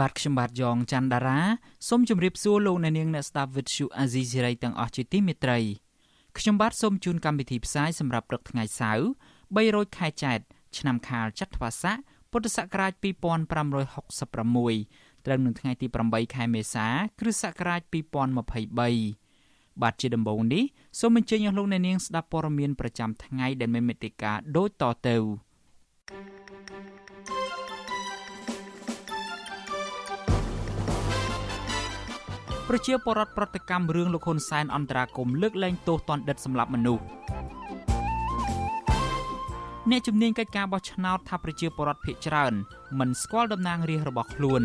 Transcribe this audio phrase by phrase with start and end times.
[0.00, 1.40] បាទខ្ញុំបាទយ៉ងច័ន្ទដារា
[1.88, 5.58] សូមជម្រាបសួរលោកអ្នកនាងអ្នកស្ដាប់វិទ្យុអាស៊ីសេរីទាំងអស់ជាទីមេត្រី
[6.38, 9.04] ខ្ញុំបាទសូមជូនកម្មវិធីផ្សាយសម្រាប់ព្រឹកថ្ងៃសៅរ៍
[9.56, 10.38] 300ខែចែក
[10.78, 11.96] ឆ្នាំខាលចត្វាស័ក
[12.30, 13.04] ពុទ្ធសករាជ2566
[15.26, 16.86] ត្រូវនឹងថ្ងៃទី8ខែមេសា
[17.20, 19.20] គ្រិស្តសករាជ2023
[19.82, 20.64] បាទជាដំបូងនេះ
[21.00, 25.16] សូមអញ្ជើញអស់លោកអ្នកនាងស្ដាប់ព័ត៌មានប្រចាំថ្ងៃដែលមានមេត្តាដូចតទៅ
[32.72, 37.04] ប្រជាពលរដ្ឋប្រតិកម្មរឿងលោកហ៊ុនសែនអន្តរាគមលើកលែងទោសតនដិតសម្លាប់មនុស្ស
[39.90, 42.52] អ្នកជំនាញកិច្ចការបោះឆ្នោតថាប្រជាពលរដ្ឋភៀកច្រើន
[42.98, 44.62] មិនស្គាល់តំណាងរាស្ត្ររបស់ខ្លួន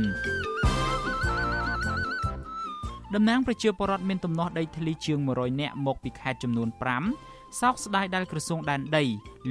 [3.15, 6.69] តំណាងប្រជាពលរដ្ឋមានទំនាស់ដីធ្លីជាង100នាក់មកពីខេត្តចំនួន
[7.13, 9.03] 5សោកស្ដាយដែលក្រសួងដែនដី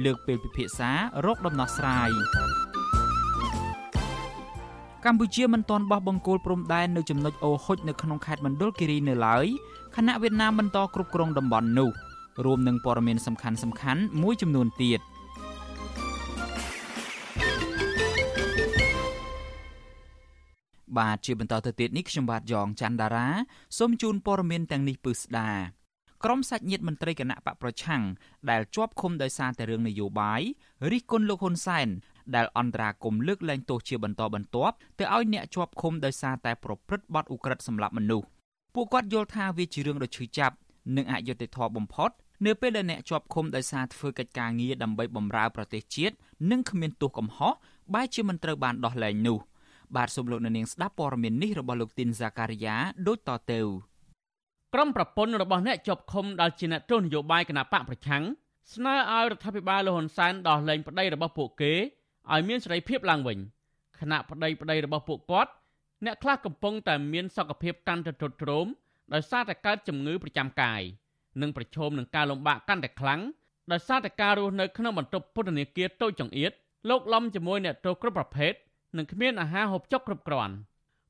[0.05, 0.91] លើកពេលពិភាក្សា
[1.25, 2.09] រោគដំណោះស្រាយ
[5.05, 9.45] កម្ពុជាមិនទាន់បោះបង្គោលព្រំដែននៅចំណុចអូហុចនៅក្នុងខេត្តមណ្ឌលគិរីនៅឡើយ
[9.95, 11.89] ខណៈវៀតណាមបន្តគ្រប់គ្រងតំបន់នោះ
[12.45, 15.01] រួមនឹងព័ត៌មានសំខាន់សំខាន់មួយចំនួនទៀត។
[20.97, 23.27] បាទជាបន្តទៅទៀតនេះខ្ញុំបាទយ៉ងច័ន្ទដារា
[23.77, 25.51] សូមជូនព័ត៌មានទាំងនេះពឺស្ដា
[26.23, 28.03] ក្រុមសាច់ញាតិមន្ត្រីគណៈបកប្រឆាំង
[28.49, 30.41] ដែលជាប់ឃុំដោយសារតែរឿងនយោបាយ
[30.91, 31.87] រិះគន់លោកហ៊ុនសែន
[32.35, 38.27] ដែលអន្តរាគមលើកលែងទោសជាបន្តបន្ទាប់ទៅឲ្យអ្នកជាប់ឃុំដោយសារតែប្រព្រឹត្តបទឧក្រិដ្ឋសម្លាប់មនុស្ស
[38.75, 40.55] ពួកគាត់យល់ថាវាជារឿងដ៏ឈឺចាប់
[40.95, 42.09] និងអយុត្តិធម៌បំផុត
[42.45, 46.15] នៅពេលដែលអ្នកជាប់ឃុំដោយសារធ្វើកិច្ចការងារដើម្បីបម្រើប្រទេសជាតិ
[46.51, 47.53] និងគ្មានទោសកំហុស
[47.93, 49.39] បែរជាមិនត្រូវបានដោះលែងនោះ។
[49.95, 52.75] បាទសូមលោកនាងស្ដាប់ព័ត៌មាននេះរបស់លោកទីនសាការីយ៉ា
[53.07, 53.61] ដូចតទៅ
[54.73, 58.23] ក្រុមប្រពន្ធរបស់អ្នកជាប់ឃុំដែលជាអ្នកទស្សនយោបាយគណៈបកប្រឆាំង
[58.73, 61.73] ស្នើឲ្យរដ្ឋាភិបាលលហ៊ុនសែនដោះលែងប្តីរបស់ពួកគេ
[62.33, 63.39] ឲ្យមានសេរីភាពឡើងវិញ
[63.99, 65.51] គណៈប្តីប្តីរបស់ពួកគាត់
[66.05, 68.67] អ្នកខ្លះកំពុងតែមានសុខភាពកាន់តែទ្រុឌទ្រោម
[69.13, 70.81] ដោយសារតែកើតជំងឺប្រចាំកាយ
[71.41, 73.21] និងប្រឈមនឹងការលំបាកកាន់តែខ្លាំង
[73.71, 76.51] ដោយសារតែការរស់នៅក្នុងបន្ទប់ពន្ធនាគារតូចចង្អៀត
[76.89, 78.53] លោកលំជាមួយអ្នកទោសគ្រប់ប្រភេទ
[78.97, 80.55] និងគ្មានអាហារហូបចុកគ្រប់គ្រាន់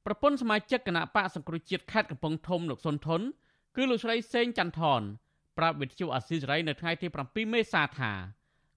[0.06, 3.22] ប្រពន្ធសមាជិកគណៈបកសង្គ្រោះជាតិខេត្តកំពង់ធំលោកសុនធន
[3.76, 5.02] គឺលោកស្រីសេងច័ន្ទថន
[5.58, 8.12] ប្រាប់វិទ្យុអាស៊ីសេរីនៅថ្ងៃទី7មេសាថា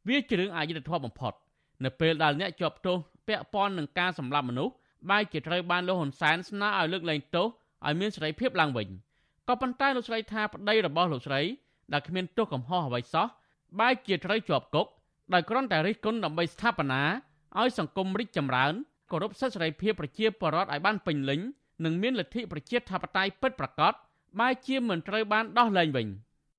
[0.08, 1.34] វាជារឿងអយុត្តិធម៌បំផុត
[1.84, 2.96] នៅពេលដែលអ្នកជាប់ទោស
[3.28, 4.74] ពាក់ព័ន្ធនឹងការសម្លាប់មនុស្ស
[5.10, 7.46] បែរជាត្រូវបានលោកហ៊ុនសែនស្នើឲ្យលើកលែងទោស
[7.86, 8.88] ឲ្យមានសេរីភាពឡើងវិញ
[9.48, 11.40] ក៏ប៉ុន្តែលោកស្រីថាប្តីរបស់លោកស្រី
[11.92, 13.26] ដែលគ្មានទោសកំហុសអ្វីសោះ
[13.80, 14.86] បែរជាត្រូវជាប់គុក
[15.34, 17.02] ដោយគ្រាន់តែរិះគន់ដើម្បីស្ថាបនា
[17.60, 18.72] ឲ្យសង្គមរីកចម្រើន
[19.10, 21.40] គោរពសិទ្ធិសេរីភាពប្រជាពលរដ្ឋឲ្យបានពេញលេញ
[21.84, 23.92] និងមានលទ្ធិប្រជាធិបតេយ្យពិតប្រាកដ
[24.40, 26.06] បែរជាមិនត្រូវបានដោះលែងវិញ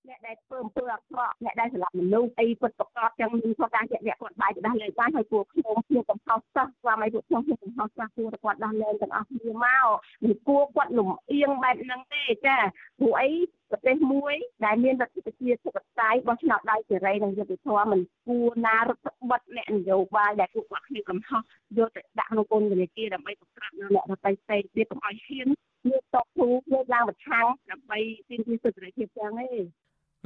[0.09, 9.87] អ្នកដែលធ្វើអំពើអាក្រក់អ្នកដែលសម្លាប់មនុស្សអីពិតប្រកបទាំងមានគាត់ការជាក់លាក់គាត់បាយទៅដោះលែងបានហើយពួកខ្ញុំខ្ញុំកំហុសសោះស្វាមីពួកខ្ញុំខ្ញុំកំហុសសោះគួរគាត់ដោះលែងទាំងអស់គ្នាមក
[10.23, 12.57] មិនគួរគាត់លំអៀងបែបហ្នឹងទេចា
[12.99, 13.29] ព្រោះអី
[13.71, 21.41] ប្រទេសមួយដែលមានរដ្ឋប្រជាធិបតេយ្យបោះឆ្នោតដោយសេរីនិងយុត្តិធម៌មិនគួរណារដ្ឋបတ်អ្នកនយោបាយដែលពួកគាត់គ្នាកំហុស
[21.77, 25.47] យកទៅដាក់ក្នុងពន្ធនាគារដើម្បីបង្ក្រាបនៅអ្នកដទៃផ្សេងទៀតកុំឲ្យហ៊ាន
[25.89, 27.99] លើកតបទូលើកឡើងប្រឆាំងដើម្បី
[28.29, 29.53] ទាមទារសិទ្ធិសេរីភាពទាំងនេះ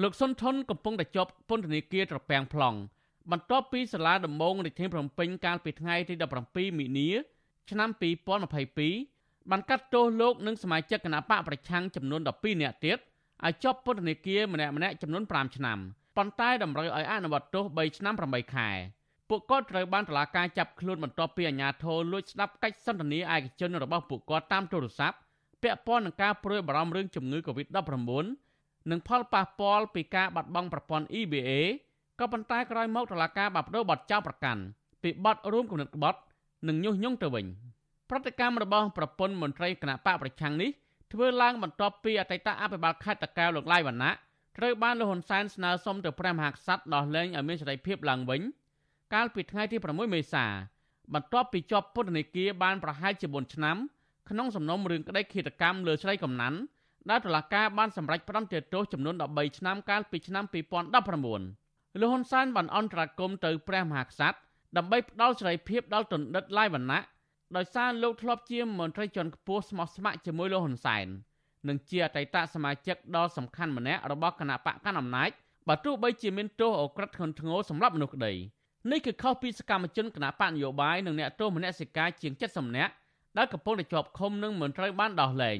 [0.02, 2.78] លោកសុនថនកំពុងតែជាប់ពន្ធនាគារត្រពាំង plong
[3.32, 6.14] បន្ទាប់ពីសាលាដំបងរាជធានីភ្នំពេញកាលពីថ្ងៃទី
[6.48, 7.10] 17មីនា
[7.70, 7.90] ឆ្នាំ
[8.70, 12.98] 2022បានកាត់ទោសលោកនិងសមាជិកគណៈបកប្រឆាំងចំនួន12នាក់ទៀត
[13.46, 15.78] ឲ្យជាប់ពន្ធនាគារម្នាក់ម្នាក់ចំនួន5ឆ្នាំ
[16.18, 18.70] ប៉ុន្តែតម្រូវឲ្យអនុវត្តទោស3ឆ្នាំ8ខែ
[19.30, 25.18] ពួកគាត់ត្រូវបានតុលាការចាប់ខ្លួនបន្ទាប់ពីអាជ្ញាធរលួចស្ដាប់កិច្ចសន្ទនាឯកជនរបស់ពួកគាត់តាមទូរស័ព្ទ
[25.64, 28.43] ពាក់ព័ន្ធនឹងការព្រួយបារម្ភរឿងជំងឺ Covid-19
[28.92, 31.50] និងផលប៉ះពាល់ពីការបាត់បង់ប្រព័ន្ធ EBA
[32.20, 34.62] ក៏ប៉ុន្តែក្រោយមកតុលាការបានបដូរបទចោទប្រកាន់
[35.04, 36.20] ពីបទរួមគំនិតក្បត់
[36.68, 37.46] និងញុះញង់ទៅវិញ
[38.10, 40.70] ប្រតិកម្មរបស់ប្រពន្ធមន្ត្រីគណៈបកប្រឆាំងនេះ
[41.14, 44.12] ធ្វើឡើងបន្ទាប់ពីអតីតអភិបាលខេត្តតាកែវលោកឡាយវណ្ណៈ
[44.58, 48.42] ត្រូវបានលោកហ៊ុនសែនស្នើសុំទៅព្រះមហាក្សត្រដោះលែងឲ្យមានសេរីភាពឡើងវិញ
[49.14, 50.46] កាលពីថ្ងៃទី6មេសា
[51.14, 53.78] បន្ទាប់ពីជាប់ពន្ធនាគារបានប្រហែលជា4ឆ្នាំ
[54.30, 56.58] ក្នុងសំណុំរឿងក្តីឃាតកម្មលើស្រីកំណាន់
[57.10, 64.38] ដែលតុលាការបានសម្រេចផ្តន្ទាទោសចំនួន13ឆ្នាំកាលពីឆ្នាំ2019លោកហ៊ុនសែនបានអន្តរាគមន៍ទៅព្រះមហាក្សត្រ
[64.78, 67.02] ដើម្បីផ្ដល់សេរីភាពដល់ទណ្ឌិតឡាយវណ្ណៈ
[67.56, 71.08] ដោយសារលោកធ្លាប់ជាមន្ត្រីជាន់ខ្ពស់ស្មោះស្ម័គ្រជាមួយលោកហ៊ុនសែន
[71.68, 75.30] និងជាអតីតសមាជិកដ៏សំខាន់ម្នាក់របស់គណៈបកកណ្ដាលអំណាច
[75.68, 78.34] បើទោះបីជាមានទោសអូក្រិដ្ឋធ្ងន់ធ្ងរសម្រាប់មនុស្សក្តី
[78.92, 82.94] នេះគឺខុសពីសកម្មជនគណៈបកនយោបាយនិងអ្នកទោសមនសិការជាង70នាក់
[83.38, 85.60] ដែលកំពុងតែជាប់ឃុំនិងមិនត្រូវបានដោះលែង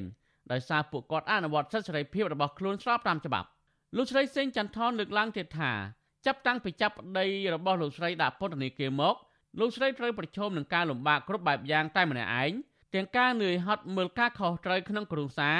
[0.52, 3.48] ដោយសារពួកគាត់អនុវត្តសិទ្ធិសេរីភាពរបស់ខ្លួនស្របតាមច្បាប់
[3.96, 5.72] លោកស្រីសេងចន្ទថនលើកឡើងទៀតថា
[6.26, 9.14] ចាប់តាំងពីចាប់ប្តីរបស់លោកស្រីដាក់ពន្ធនាគារមក
[9.60, 12.52] លោកស្រីត្រូវប្រឈមនឹងការលំបាកគ្រប់បែបយ៉ាងតែម្នាក់ឯង
[12.94, 15.58] ទាំងការនឿយហត់មើលការខុសត្រូវក្នុងគ្រួសារ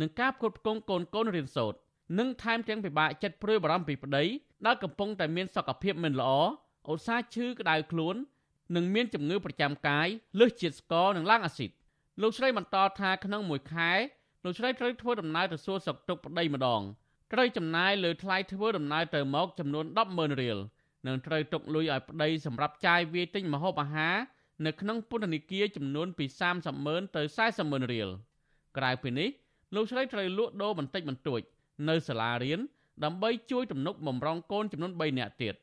[0.00, 1.78] និងការផ្គត់ផ្គង់កូនកូនរៀនសូត្រ
[2.18, 4.24] និងថែមទាំងពិបាកចិត្តព្រួយបារម្ភពីប្តី
[4.66, 6.30] ដែលកំពុងតែមានសុខភាពមិនល្អ
[6.92, 8.16] ឧស្សាហ៍ឈឺក្តៅខ្លួន
[8.76, 10.08] និងមានជំងឺប្រចាំកាយ
[10.38, 11.70] លើសជាតិស្ករនិងឡើងអាស៊ីត
[12.22, 13.90] លោកស្រីបន្តថាក្នុងមួយខែ
[14.46, 16.82] លោកស្រីត្រូវធ្វើដំណើរទៅសួរសុខទុក្ខប្តីម្ដង
[17.32, 20.58] ត្រូវចំណាយលើថ្លៃធ្វើដំណើរទៅមកចំនួន100000រៀល
[21.06, 24.16] និងត្រូវទុកលុយឲ្យប្តីសម្រាប់ចាយវាយទិញម្ហូបអាហារ
[24.66, 26.24] នៅក្នុងពន្ធនាគារចំនួនពី
[26.70, 27.22] 300000ទៅ
[27.56, 28.08] 40000រៀល
[28.76, 29.28] ក្រៅពីនេះ
[29.74, 31.40] លោកស្រីត្រូវលក់ដូរបន្តិចបន្តួច
[31.88, 32.60] នៅសាលារៀន
[33.04, 35.54] ដើម្បីជួយទំនុកបំរុងកូនចំនួន3នាក់ទៀត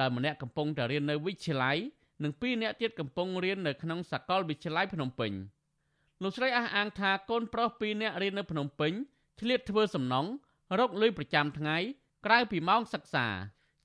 [0.00, 1.76] ដែលម្នាក់កំពុងតែរៀននៅវិទ្យាល័យ
[2.22, 5.32] និង2នាក់ទៀតកំពុងរៀននៅក្នុងសាកលវិទ្យាល័យភ្នំពេញ
[6.22, 8.92] លោកស្រីអះអាងថាកូនប្រុស2នាក់រៀននៅភ្នំពេញ
[9.40, 10.30] ឆ្លៀតធ្វើសំណង់
[10.78, 11.76] រកលុយប្រចាំថ្ងៃ
[12.26, 13.26] ក្រៅពីម៉ោងសិក្សា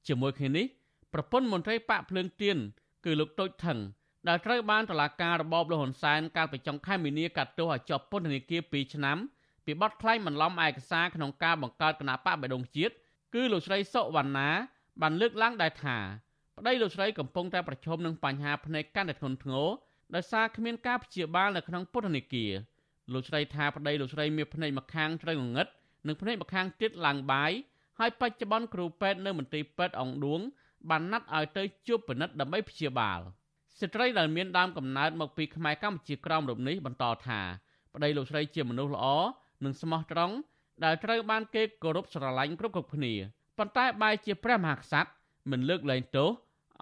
[0.08, 0.66] ជាមួយគ្នានេះ
[1.14, 2.58] ប្រពន្ធមន្ត្រីប៉ាក់ភ្លើងទៀន
[3.06, 3.80] គឺលោកតូចថង
[4.28, 9.18] ដែលត្រូវបានតុលាការរបបលហ៊ុនសែនកាលពីចុងខែមីនាកាត់ទោសឲ្យជាប់ពន្ធនាគារ2ឆ្នាំ
[9.66, 12.94] ពីបទក្លែងបន្លំឯកសារក្នុងការបង្កើតគណៈបកបេដងជាតិ
[13.36, 14.50] គឺលោកស្រីសុវណ្ណា
[15.02, 15.98] បានលើកឡើងដែរថា
[16.58, 19.70] ប្តីលោកស្រីកំពុងតែប្រឈមនឹងបញ្ហាភ្នែកកាន់តែធ្ងន់ធ្ងរ
[20.16, 22.52] ដោយសារគ្មានការព្យាបាលនៅក្នុងពន្ធនាគារ
[23.14, 25.68] លោកស្រីថាប្តីលោកស្រីមានភ្នែកម្ខាងត្រូវងងឹត
[26.08, 27.52] និងភ្នែកម្ខាងទៀតឡើងបាយ
[28.00, 30.42] ហើយបច្ចុប្បន្នគ្រូពេទ្យនៅមន្ទីរពេទ្យអង្គឌួង
[30.90, 33.20] បានណាត់ឲ្យទៅជួបពិនិត្យដើម្បីព្យាបាល
[33.80, 37.40] ស្ត្រីដែលមានដើមកំណើតមកពីខ្មែរកម្ពុជាក្រោមរូបនេះបន្តថា
[37.94, 39.06] ប្តីលោកស្រីជាមនុស្សល្អ
[39.64, 40.36] និងស្មោះត្រង់
[40.84, 43.14] ដែលត្រូវបានគេគោរពស្រឡាញ់គ្រប់គ្រប់គ្នា
[43.58, 45.10] ប៉ុន្តែបែរជាព្រះមហាក្សត្រ
[45.52, 46.30] មិនលើកលែងទោស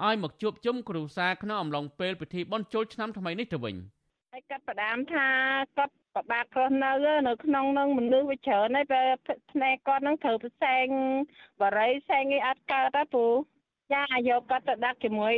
[0.05, 3.75] ឲ្យមកជួបជុំគ្រួសារក្នុងអំឡុងពេលពិធីបុណ្យចូលឆ្នាំថ្មីនេះទៅវិញ
[4.33, 5.27] ហើយគាត់ផ្ដាំថា
[5.77, 6.91] គាត់ពិបាករស់នៅ
[7.27, 9.07] នៅក្នុងនឹងមនុស្សវាច្រើនហើយពេល
[9.51, 10.87] ភ្នែកគាត់នឹងត្រូវផ្សែង
[11.61, 13.25] បរិយផ្សែងអីអត់កើតទេពូ
[13.93, 15.33] ចាយកគាត់ទៅដាក់ជាមួយ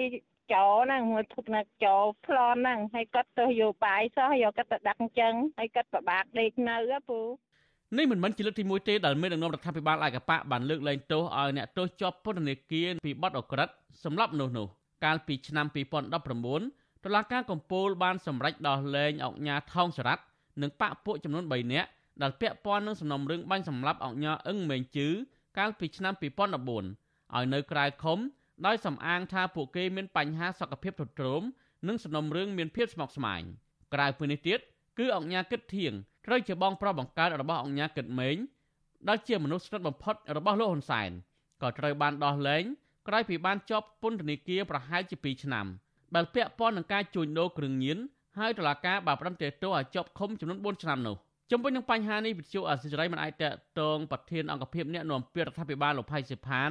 [0.54, 6.78] ចោហ្នឹងមួយធុកណាចោប្លន់ហ្នឹងហើយគាត់ទៅយកបាយសោះយកគាត់ទៅដាក់អញ្ចឹងហើយគាត់ពិបាកដេកនៅ
[7.10, 7.20] ពូ
[7.98, 13.70] នេះមិនមែនជាលើកទី1ទេដែលមានដឹកនាំរដ្ឋាភិបាលឯកបកបានលើកលែងទោសឲ្យអ្នកទោសជាប់ពន្ធនាគារពីបទអក្រិត
[14.04, 14.68] សម្រាប់មនុស្សនោះ
[15.06, 20.24] កាលពីឆ្នាំ2019តុលាការកំពូលបានសម្រេចដោះលែងអង្គញាថោងសរ៉ាត់
[20.62, 21.90] និងបកពួកចំនួន3នាក់
[22.22, 25.08] ដែលពាក់ព័ន្ធនឹងសំណុំរឿងបាញ់សម្លាប់អង្គញាអឹងមេងជឺ
[25.58, 28.20] កាលពីឆ្នាំ2014ឲ្យនៅក្រៅឃុំ
[28.66, 31.42] ដោយសំអាងថាពួកគេមានបញ្ហាសុខភាពទ្រុឌទ្រោម
[31.88, 33.42] និងសំណុំរឿងមានភាពស្មុគស្មាញ
[33.94, 34.60] ក្រៅពីនេះទៀត
[34.98, 35.94] គឺអង្គញាគិតធៀង
[36.26, 38.38] ត្រូវជាបងប្រុសបង្កើតរបស់អង្គញាគិតមេង
[39.08, 41.12] ដែលជាមនុស្សស្និទ្ធបំផុតរបស់លោកហ៊ុនសែន
[41.62, 42.64] ក៏ត្រូវបានដោះលែង
[43.08, 45.66] ក្រោយពីបានជាប់ពន្ធនាគារប្រហែលជា2ឆ្នាំ
[46.16, 47.98] ដែលពាក់ព័ន្ធនឹងការជួញដូរគ្រឿងញៀន
[48.38, 51.16] ហើយតុលាការបានប្រន្ទាទោសឲ្យជាប់ឃុំចំនួន4ឆ្នាំនោះ
[51.52, 53.46] ជំវិញនឹងបញ្ហានេះវិទ្យុអសិរ័យមិនអាចត
[53.80, 56.70] តងប្រធានអង្គភិបអ្នកនាំពាក្យរដ្ឋាភិបាលលោកផៃសិផាន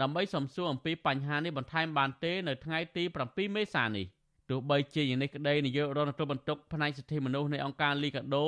[0.00, 4.06] ដើម្បីសំសួរអំពីបញ្ហានេះបន្ថែមបានទេនៅថ្ងៃទី7មេសានេះ
[4.52, 8.46] ទោះបីជាយ៉ាងនេះក្តីនាយករដ្ឋមន្ត្រីបន្ទុកផ្នែកសិទ្ធិមនុស្សនៃអង្គការលីកាដូ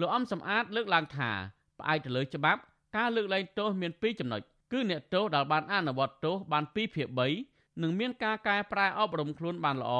[0.00, 1.30] លោកអំសំអាតលើកឡើងថា
[1.78, 2.60] ផ្អែកទៅលើច្បាប់
[2.96, 4.40] ការលើកលែងទោសមាន2ចំណុច
[4.72, 7.08] គឺអ្នកទោសដែលបានអនុវត្តទោសបាន2ភាគ
[7.44, 9.92] 3និងមានការកែប្រែអប់រំខ្លួនបានល្អ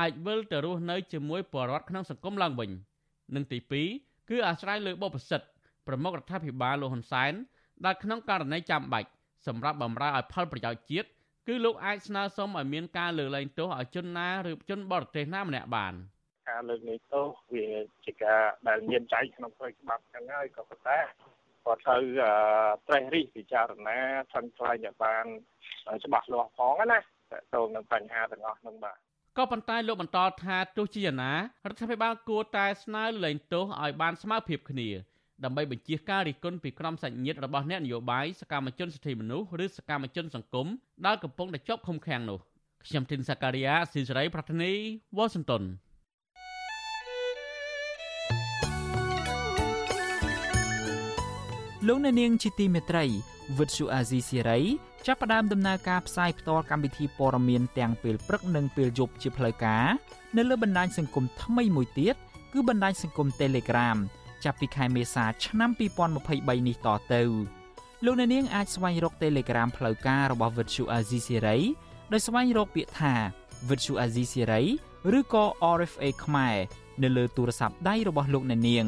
[0.00, 2.70] អាចវិលទៅរស់នៅជាមួយពលរដ្ឋក្នុងសង្គមឡើងវិញ
[3.34, 3.58] និងទី
[3.94, 5.48] 2គឺអាស្រ័យលើបុព្វសិទ្ធិ
[5.86, 7.32] ប្រមុខរដ្ឋាភិបាលលោកហ៊ុនសែន
[7.84, 9.08] ដែលក្នុងករណីចាំបាច់
[9.46, 11.08] សម្រាប់បម្រើឲ្យផលប្រយោជន៍ជាតិ
[11.48, 15.94] គឺលោកអាចស្នើសុំឲ្យមានការលើកលែងទោសឲ្យជនណាឬជនបរទេសណាម្នាក់បាន
[16.50, 17.66] ការលើកលែងទោសវា
[18.04, 20.98] ជាការដែលមានចែងក្នុងផ្លូវច្បាប់ចឹងហើយក៏ប៉ុន្តែ
[21.64, 22.02] គាត់ត្រូវ
[22.86, 23.98] ត្រេះរិះពិចារណា
[24.32, 25.24] ឆ្លងឆ្លៃឲ្យបាន
[26.04, 28.96] ច្បាស់លាស់ផងណាតើតើនឹងបញ្ហាទាំងអស់នោះបាទ
[29.38, 34.88] ក៏ប៉ុន្តែលោកបន្តថាទោះជាយ៉ាងណារដ្ឋាភិបាលគួរតែស្នើលែងទោសឲ្យបានស្មើភាពគ្នា
[35.44, 40.66] ដើម្បីបញ្ជាការរិះគន់ពីក្រុមសាច់ញាតិរបស់អ្នកនយោបាយសកម្មជនសិទ្ធិមនុស្សឬសកម្មជនសង្គម
[41.06, 42.38] ដែលកំពុងតែជាប់ឃុំឃាំងនោះ
[42.86, 44.72] ខ្ញុំទីនសាការីយ៉ាស៊ីសេរីប្រធានី
[45.16, 45.62] វ៉ាស៊ីនតោន
[51.88, 53.04] លោកអ្នកនាងជាទីមេត្រី
[53.58, 54.60] វិទ្យុអាស៊ីសេរី
[55.06, 59.86] ចាប់ផ្ដើមដំណើរការផ្សាយផ្ទាល់កម្មវិធីព័ត៌មានទាំងពេលព្រឹកនិងពេលយប់ជាផ្លូវការ
[60.36, 62.16] នៅលើបណ្ដាញសង្គមថ្មីមួយទៀត
[62.52, 63.98] គឺបណ្ដាញសង្គម Telegram
[64.44, 65.70] ចាប់ពីខែមេសាឆ្នាំ
[66.18, 67.22] 2023នេះតទៅ
[68.04, 71.58] លោកអ្នកនាងអាចស្វែងរក Telegram ផ្លូវការរបស់ Vuthu Azizi Siri
[72.12, 73.12] ដោយស្វែងរកពាក្យថា
[73.68, 74.64] Vuthu Azizi Siri
[75.18, 75.44] ឬក៏
[75.76, 76.56] RFA ខ្មែរ
[77.02, 78.86] នៅលើទូរស័ព្ទដៃរបស់លោកអ្នកនាង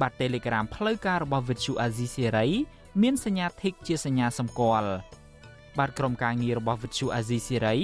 [0.00, 2.50] បាទ Telegram ផ្លូវការរបស់ Vithu Azizi Serai
[3.02, 4.90] មានសញ្ញា Tick ជាសញ្ញាសម្គាល់
[5.78, 7.80] បាទក្រុមការងាររបស់ Vithu Azizi Serai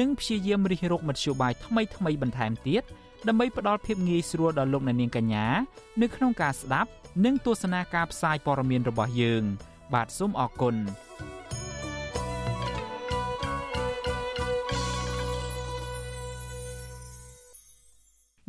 [0.00, 5.46] នឹងព្យាយាមរិះរកមធ្យោបាយថ្មីថ្មីបន្ថែមទៀតដើម្បី ផ្ដល់ភាពងាយស្រួលដល់លោកអ្នកនាងកញ្ញា
[6.02, 6.90] នៅក្នុងការស្ដាប់
[7.24, 9.42] និងទស្សនាការផ្សាយព័ត៌មានរបស់យើង
[9.94, 10.76] បាទសូមអរគុណ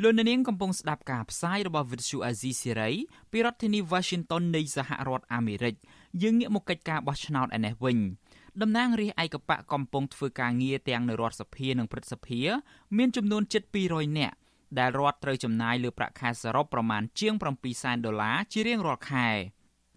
[0.02, 2.94] លោកនាងកំពុងស្ដាប់ការផ្សាយរបស់ Vuthu Azizi Siri
[3.32, 5.76] ពីរដ្ឋធានី Washington នៃសហរដ្ឋអាមេរិក
[6.22, 7.98] យើងងាកមកកិច្ចការបោះឆ្នោតឯនេះវិញ
[8.62, 12.42] តំណាងរាស្ត្រឯកបកកំពុងធ្វើការងារទាំងនៅរដ្ឋសភានិងព្រឹទ្ធសភា
[12.98, 14.36] មានចំនួនជិត200នាក់
[14.80, 19.28] ដែលរដ្ឋត្រូវចំណាយលើប្រាក់ខែសរុបប្រមាណជាង7សែនដុល្លារជារៀងរាល់ខែ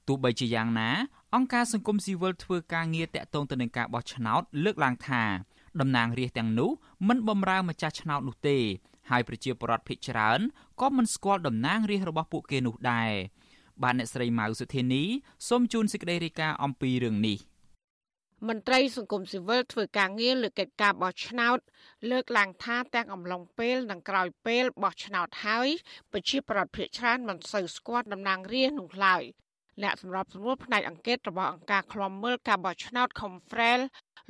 [0.09, 0.91] ទោះបីជាយ៉ាងណា
[1.35, 5.25] អង្គការសង្គមស៊ីវិលធ្វើការងារតាក់ទងទៅនឹងការបោះឆ្នោតលើកឡើងថា
[5.81, 6.71] តំណាងរាស្ត្រទាំងនោះ
[7.09, 8.59] មិនបំរើម្ចាស់ឆ្នោតនោះទេ
[9.11, 10.41] ហើយប្រជាពលរដ្ឋភ័យច្រើន
[10.81, 13.13] ក៏មិនស្គាល់តំណាងរាស្ត្ររបស់ពួកគេនោះដែរ
[13.83, 15.05] បាទអ្នកស្រីម៉ៅសុធានី
[15.49, 17.39] សូមជូនសេចក្តីរាយការណ៍អំពីរឿងនេះ
[18.47, 21.59] មន្ត្រីសង្គមស៊ីវិលធ្វើការងារលើកិច្ចការបោះឆ្នោត
[22.11, 25.69] លើកឡើងថាទាំងអំឡុងពេលនិងក្រោយពេលបោះឆ្នោតហើយ
[26.13, 29.23] ប្រជាប្រដ្ឋភាគច្រើនមិនសូវស្គាល់តំណាងរាស្ត្រនោះឡើយ
[29.83, 33.81] អ្នកសម្របសម្រួលផ្នែកអង្គការរបស់អង្គការឃ្លាំមើលការបោះឆ្នោត Confrel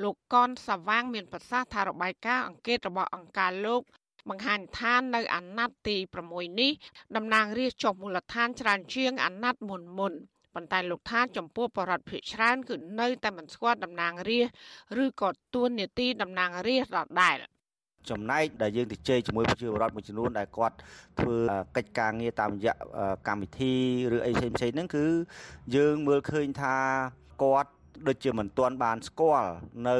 [0.03, 3.83] លោកកនសាវាង មានប្រសាសន៍ថារបាយការណ៍អង្គការរបស់អង្គការលោក
[4.29, 5.97] បង្ហាញថានៅអាណត្តិទី
[6.29, 6.73] 6នេះ
[7.17, 10.13] តំណាងរាស្ត្រចុះមូលដ្ឋានច្រើនជាងអាណត្តិមុនមុន
[10.55, 17.37] ប៉ុន្តែលោកថាចំពោះបរដ្ឋភិកច្រើនគឺនៅតែមិនស្គាល់តំណាងរាស្ត្រឬក៏ទួនាទីតំណាងរាស្ត្រដដែល
[18.11, 20.77] ចំណែកដែលយើងទៅជែកជាមួយប្រជាពលរដ្ឋមួយចំនួនដែលគាត់
[21.19, 21.37] ធ្វើ
[21.77, 22.75] កិច្ចការងារតាមរយៈ
[23.29, 23.75] កម្មវិធី
[24.17, 25.07] ឬអីផ្សេងផ្សេងហ្នឹងគឺ
[25.77, 26.77] យើងមើលឃើញថា
[27.43, 27.71] គាត់
[28.09, 29.51] ដូចជាមិនទាន់បានស្គាល់
[29.89, 29.99] នៅ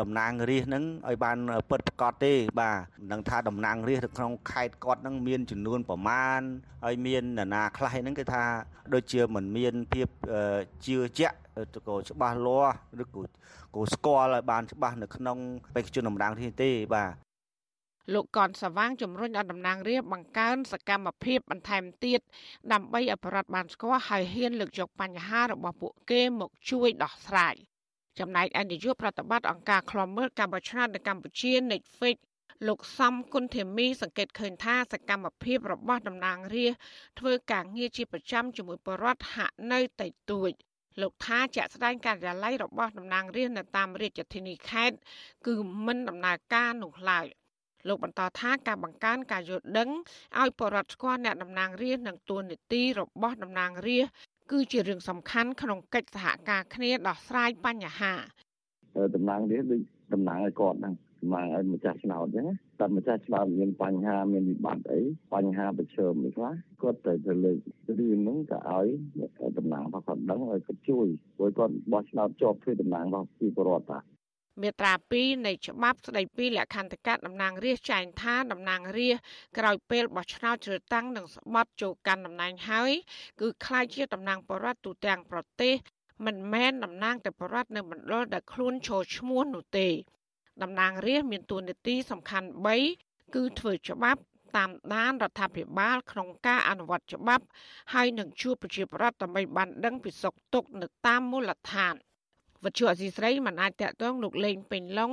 [0.00, 1.38] តំណាងរាស្ត្រហ្នឹងឲ្យបាន
[1.70, 2.76] ពិតប្រាកដទេ បាទ
[3.12, 6.40] នឹងថាតំណាងរាស្ត្រនៅក្នុងខេត្តគាត់ហ្នឹងមានចំនួនប្រមាណ
[6.84, 8.44] ហើយមាននរណាខ្លះហ្នឹងគឺថា
[8.94, 10.08] ដូចជាមិនមានភាព
[10.86, 11.36] ជឿជាក់
[11.88, 13.22] ក៏ច្បាស់លាស់ឬក៏
[13.74, 15.38] ក៏ស្គាល់ឲ្យបានច្បាស់នៅក្នុង
[15.74, 17.12] បេក្ខជនតំណាងរាស្ត្រទេបាទ
[18.14, 22.20] លោកកនសវាងជំរុញឲ្យតំណាងរាស្ត្របង្កើនសកម្មភាពបន្ថែមទៀត
[22.72, 27.54] ដើម្បីឲ្យប្រដ្ឋបានស្គាល់ហើយហ៊ានលើកយកបញ្ហារបស់ពួកគេមកជួយដោះស្រាយ
[28.18, 32.16] ចំណែកឯនាយកប្រតិបត្តិអង្គការឃ្លាំមើលការបោះឆ្នោតនៅកម្ពុជា Netflix
[32.68, 36.80] លោកសំគុណធីមីសង្កេតឃើញថាសកម្មភាពរបស់តំណាងរាស្ត្រ
[37.18, 40.52] ធ្វើការងារជាប្រចាំជាមួយបរដ្ឋហាក់នៅតែទួច
[41.00, 44.96] លោកថាជាក់ស្ដែងការិយាល័យរបស់តំណាងរាស្ត្រនៅតាមរាជធានីខេត្ត
[45.46, 45.54] គឺ
[45.86, 47.26] មិនដំណើរការនោះឡើយ
[47.88, 49.90] លោកបន្តថាការបង្កើនការយល់ដឹង
[50.40, 58.12] ឲ្យបរដ្ឋស្គាល់អ្នកតំណាងរាស្ត្រនិងទួនាទីរបស់តំណាងរាស្ត្រ គឺជារឿងសំខាន់ក្នុងកិច្ចសហការគ្នាដោះស្រាយបញ្ហា
[59.14, 59.80] តំណាងនេះដូច
[60.12, 60.94] តំណាងឲ្យគាត់ហ្នឹង
[61.32, 62.46] មកឲ្យម្ចាស់ឆ្នោតអញ្ចឹង
[62.80, 65.00] តែម្ចាស់ឆ្នោតមានបញ្ហាមានវិបត្តិអី
[65.34, 67.58] បញ្ហាប្រឈមអីខ្លះគាត់ត្រូវទៅលើក
[67.98, 68.86] រឿងហ្នឹងទៅឲ្យ
[69.58, 71.06] តំណាងរបស់គាត់ដឹងឲ្យគាត់ជួយ
[71.36, 74.11] ព្រោះគាត់បោះឆ្នោតជាប់ធ្វើតំណាងរបស់ពីប្រវត្តិតា
[74.60, 79.22] មាត្រា2នៃច្បាប់ស្តីពីលក្ខន្តិកៈតំណាងរាស្ត្រចែងថាតំណាងរាស្ត្រ
[79.58, 82.92] ក្រោយពេលបោះឆ្នោតជ្រើសតាំងនិងស្បត់ចូលកាន់តំណែងហើយ
[83.40, 85.74] គឺក្លាយជាតំណាងបរដ្ឋទូទាំងប្រទេស
[86.26, 89.88] មិនមែនតំណាងតែបរដ្ឋនៅមណ្ឌលដែលខ្លួនចូលឈ្មោះនោះទេ
[90.62, 92.48] តំណាងរាស្ត្រមានតួនាទីសំខាន់
[92.92, 94.20] 3គឺធ្វើច្បាប់
[94.56, 97.44] តាមដានរដ្ឋាភិបាលក្នុងការអនុវត្តច្បាប់
[97.92, 101.94] ហើយនឹងជួបប្រជាប្រដ្ឋដើម្បីបានដឹងពីសុខទុក្ខនៅតាមមូលដ្ឋាន។
[102.64, 105.12] វត្ថុអសីស្រីមិនអាចតាក់ទងលោកលេងពេញឡុង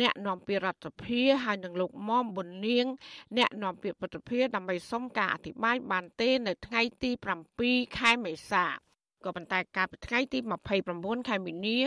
[0.00, 2.86] អ្នកនាំពាក្យរដ្ឋាភិបាលហើយនឹងលោកមុំប៊ុននាង
[3.36, 7.10] អ្នកនាំពាក្យរដ្ឋាភិបាលដើម្បីសុំការអធិប្បាយបានទេនៅថ្ងៃទី
[7.56, 8.66] 7ខែមេសា
[9.24, 10.38] ក៏ប៉ុន្តែកាលពីថ្ងៃទី
[10.84, 11.78] 29ខែមីនា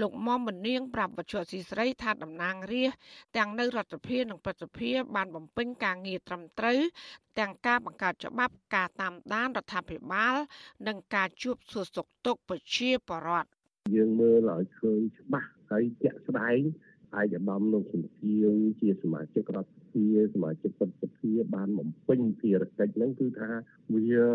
[0.00, 2.98] លោកមុំមនាងប្រាប់វត្ថុអសីស្រីថាតំណាងរាស្ត្រ
[3.36, 6.80] ទាំងនៅរដ្ឋាភិបាលនិងប្រតិភិបានបំពេញការងារត្រឹមត្រូវ
[7.38, 10.34] ទាំងការបង្កើតច្បាប់ការតាមដានរដ្ឋាភិបាល
[10.86, 13.59] និងការជួបសួរសុខទុក្ខប្រជាពលរដ្ឋ
[13.94, 16.58] យើងមើលឲ្យឃើញច្បាស់ហើយជាក់ស្ដែង
[17.18, 23.50] ឯកឧត្តមលោកសំជៀងជាសមាជិករដ្ឋសភាសមាជិកប្រតិភិបានបំពេញភារកិច្ចហ្នឹងគឺថា
[23.94, 24.26] វាវា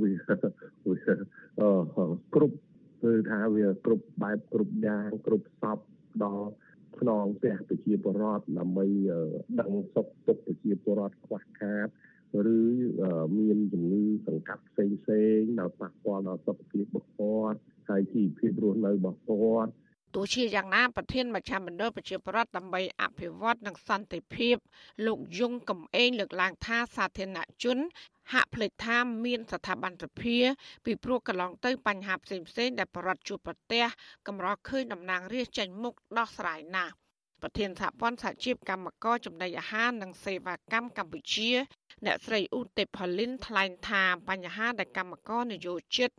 [0.00, 0.12] វា
[1.60, 2.56] អឺគ្រប់
[3.02, 5.78] គឺថាវាគ្រប់បែបគ្រប់យ៉ាងគ្រប់សព
[6.24, 6.48] ដល់
[6.98, 8.86] ខ្នងផ្ទះប្រជាពលរដ្ឋដើម្បី
[9.60, 11.88] ដឹងសុខទុក្ខប្រជាពលរដ្ឋខ្វះខាត
[12.56, 12.58] ឬ
[13.38, 17.58] មានជំងឺសង្កាត់ផ្សេងផ្សេងដល់ប៉ះពាល់ដល់សុខភាពរបស់គាត់
[17.88, 19.70] ហើយជីវភាពរស់នៅរបស់គាត់
[20.14, 24.56] ទោះជាយ៉ាងណាប្រធានមជ្ឈមណ្ឌលប្រជាប្រដ្ឋដើម្បីអភិវឌ្ឍនិងសន្តិភាព
[25.06, 27.78] លោកយងកំឯងលើកឡើងថាសាធារណជន
[28.32, 30.36] ហាក់ភ្លេចថាមានស្ថាប័នសភា
[30.84, 33.84] ពីព្រោះកន្លងទៅបញ្ហាផ្សេងៗដែលប្រដ្ឋជួបប្រទះ
[34.26, 36.94] កម្រឃើញតំណាងរាស្ត្រចេញមុខដោះស្រាយណាស់
[37.42, 41.50] ប្រធានសហព័ន្ធសហជីពកម្មករចំណីអាហារនិងសេវាកម្មកម្ពុជា
[42.06, 46.10] អ្នកស្រីឧទេផលីនថ្លែងថាបញ្ហាដែលកម្មករនយោជិត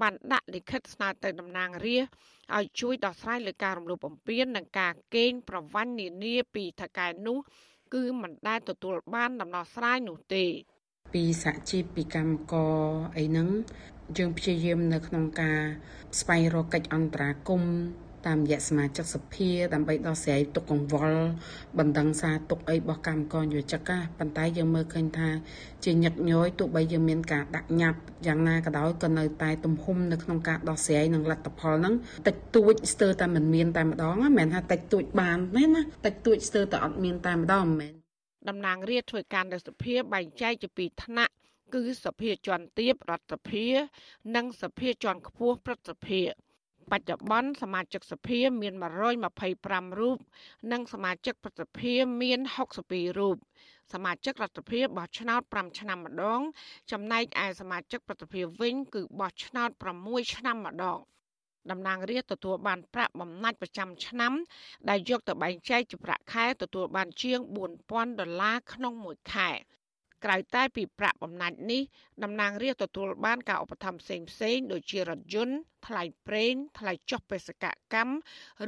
[0.00, 7.38] បានដាក់លិខិតស្នើទៅតំណាងរាស្ត្រឲ្យជួយដោះស្រាយលើការរំលោភបំពាននិងការកេងប្រវ័ញ្ចនានាពីថកែនោះ
[7.94, 10.44] គឺមិនដែលទទួលបានដំណោះស្រាយនោះទេ
[11.14, 12.76] ពីសហជីពពីកម្មករ
[13.16, 13.48] អីហ្នឹង
[14.18, 15.60] យើងព្យាយាមនៅក្នុងការ
[16.20, 17.74] ស្វែងរកកិច្ចអន្តរាគមន៍
[18.26, 21.20] តាមរយៈសមាជិកសភាដើម្បីដោះស្រាយទុកកង្វល់
[21.78, 25.28] បណ្ដឹងសារទុកអីរបស់កម្មករយុវជកប៉ុន្តែយើងមើលឃើញថា
[25.84, 31.94] ជាញឹកញយទោះបីយើងមានការដាក់ញត្តិយ៉ាងណាក៏ដោយក៏នៅតែទំហំនៅក្នុងការដោះស្រាយនឹងលទ្ធផលហ្នឹង
[32.26, 37.94] តិចតួចស្ទើរតែមិនមានតែម្ដងមិនមែនថាតិចតួចបានទេណាតិចតួចស្ទើរតែអត់មានតែម្ដងមិនមែន
[38.48, 41.32] តំណាងរាជធ្វើការនៅសភាបែងចែកជាពីរថ្នាក់
[41.74, 43.66] គឺសភាជាន់ទាបរដ្ឋសភា
[44.36, 46.20] និងសភាជាន់ខ្ពស់ព្រឹទ្ធសភា
[46.92, 48.74] បច្ចុប្បន្នសមាជិកសភាមាន
[49.32, 50.18] 125រូប
[50.72, 52.40] និងសមាជិកប្រតិភិមាន
[52.80, 53.36] 62រូប
[53.92, 56.40] សមាជិករដ្ឋសភាបោះឆ្នោត5ឆ្នាំម្ដង
[56.92, 59.70] ចំណែកឯសមាជិកប្រតិភិវិញ គឺបោះឆ្នោត
[60.02, 60.98] 6ឆ្នាំម្ដង
[61.70, 64.32] តំណាងរាស្ត្រទទួលបានប្រាក់បំណាច់ប្រចាំឆ្នាំ
[64.88, 67.38] ដែលយកទៅបែងចែកជាប្រាក់ខែទទួលបានជាង
[67.80, 69.50] 4000ដុល្លារក្នុងមួយខែ
[70.24, 71.82] ក្រៅតែពីប្រាក់បំណាច់នេះ
[72.22, 75.56] តំណាងរាស្ត្រទទួលបានការឧបត្ថម្ភផ្សេងផ្សេងដូចជារថយន្ត
[75.86, 78.16] ថ្លៃប្រេងថ្លៃចុះបេសកកម្ម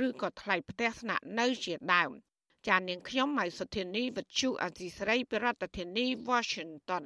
[0.07, 2.11] ឬក៏ថ្លៃផ្ទះស្នាក់នៅជាដើម
[2.67, 7.05] ចាននាងខ្ញុំម៉ៃសុធានីវិទ្យុអសីស្រីប្រធានាធិបតី Washington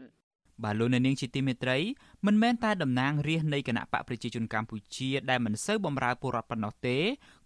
[0.65, 1.79] បាទលោកអ្នកនាងជាទីមេត្រី
[2.27, 6.97] មិនមែនតែតំណាងរាស្ត្រនៃគណៈបកប្រជាជនកម្ពុជាដែលមិនសូវបម្រើពលរដ្ឋប៉ុណ្ណោះទេ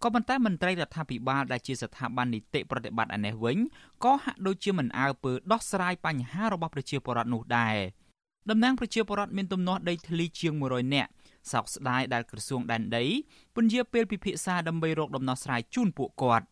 [0.03, 3.59] ក៏ប៉ុន្តែមន្ត្រីរដ្ឋាភិបាលដែលជាស្ថាប័ននីតិប្រតិបត្តិឯនេះវិញ
[4.05, 7.77] ក៏ហាក់ដូចជាមិនអើពើដោះស្រាយបញ្ហារបស់ប្រជាពលរដ្ឋនោះដែរ
[8.51, 11.11] តំណាងប្រជាពលរដ្ឋមានទំនាស់ដីធ្លីជាង100នាក់
[11.53, 13.05] សោកស្ដាយដែលក្រសួងដែនដី
[13.55, 16.47] ពន្យាពេលពិភាក្សាដើម្បីរកដំណោះស្រាយជូនពួកគាត់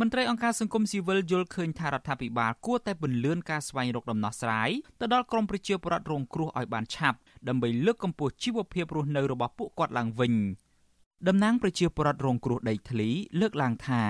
[0.00, 10.34] មន្ត្រីអង្គការសង្គមស៊ីវិលយល់ឃើញថារដ្ឋាភិបាលគួរតែពន្លឿនការស្វែងរកដំណោះស្រាយទៅដល់ក្រមប្រជាពលរដ្ឋរងគ្រោះឲ្យបានឆាប់ដើម្បីលើកកម្ពស់ជីវភាពរស់នៅរបស់ពួកគាត់ឡើងវិញ
[11.28, 13.08] តំណាងប្រជាពលរដ្ឋរងគ្រោះដីធ្លី
[13.40, 14.02] លើកឡើងថា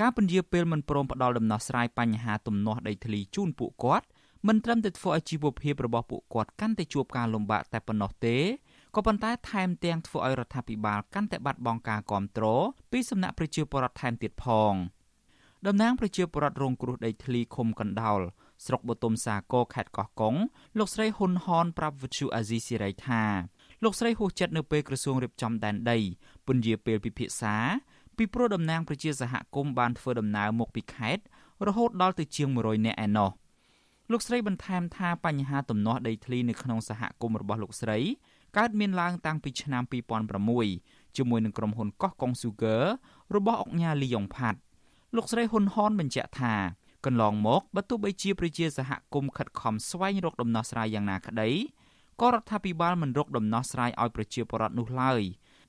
[0.00, 4.06] ការពន្យាពេលមិនព្រមផ្ដល់ដំណោះស្រាយបញ្ហាទំនាស់ដីធ្លីជូនពួកគាត់
[4.46, 8.36] មិនត្រឹមតែធ្វើឲ្យជីវភាពរបស់ពួកគាត់កាន់តែជួបការលំបាកតែប៉ុណ្ណោះទេ
[8.94, 12.62] ក៏ប៉ុន្តែថែមទាំងធ្វើឲ្យរដ្ឋាភិបាលកាន់តែបាត់បង់ការគ្រប់គ្រង
[12.92, 14.74] ពីសំណាក់ប្រជាពលរដ្ឋថែមទៀតផង។
[15.66, 18.20] តំណាងប្រជាពលរដ្ឋរងគ្រោះដីធ្លីឃុំកណ្ដោល
[18.64, 20.34] ស្រុកបទុមសាគរខេត្តកោះកុង
[20.78, 23.22] លោកស្រីហ៊ុនហនប្រាប់វិទ្យុអាស៊ីសេរីថា
[23.84, 25.98] លោកស្រីហួសចិត្តនៅពេលក្រសួងរៀបចំដែនដី
[26.46, 27.56] ពន្យាពេលពិភាក្សា
[28.16, 31.22] ពីព្រោះតំណាងប្រជាសហគមន៍បានធ្វើដំណើរមកពីខេត្ត
[31.66, 33.30] រហូតដល់ទៅជាង100នាក់ឯណោះ
[34.12, 37.98] លោកស្រីបន្ថែមថាបញ្ហាទំនាស់ដីធ្លីនៅក្នុងសហគមន៍របស់លោកស្រី
[38.56, 39.82] កើតមានឡើងតាំងពីឆ្នាំ
[40.50, 42.76] 2006ជាមួយនឹងក្រុមហ៊ុនកោះកុងស៊ូហ្គើ
[43.34, 44.58] របស់អង្គការលីយ៉ុងផាត់
[45.16, 46.54] លោកស្រីហ៊ុនហនបញ្ជាក់ថា
[47.04, 51.50] កន្លងមកបើទោះបីជាប្រជាសហគមន៍ខិតខំស្វែងរកដំណោះស្រាយយ៉ាងណាក្តី
[52.20, 55.22] ក៏រដ្ឋាភិបាលមិនរកដំណោះស្រាយឲ្យប្រជាពលរដ្ឋនោះឡើយ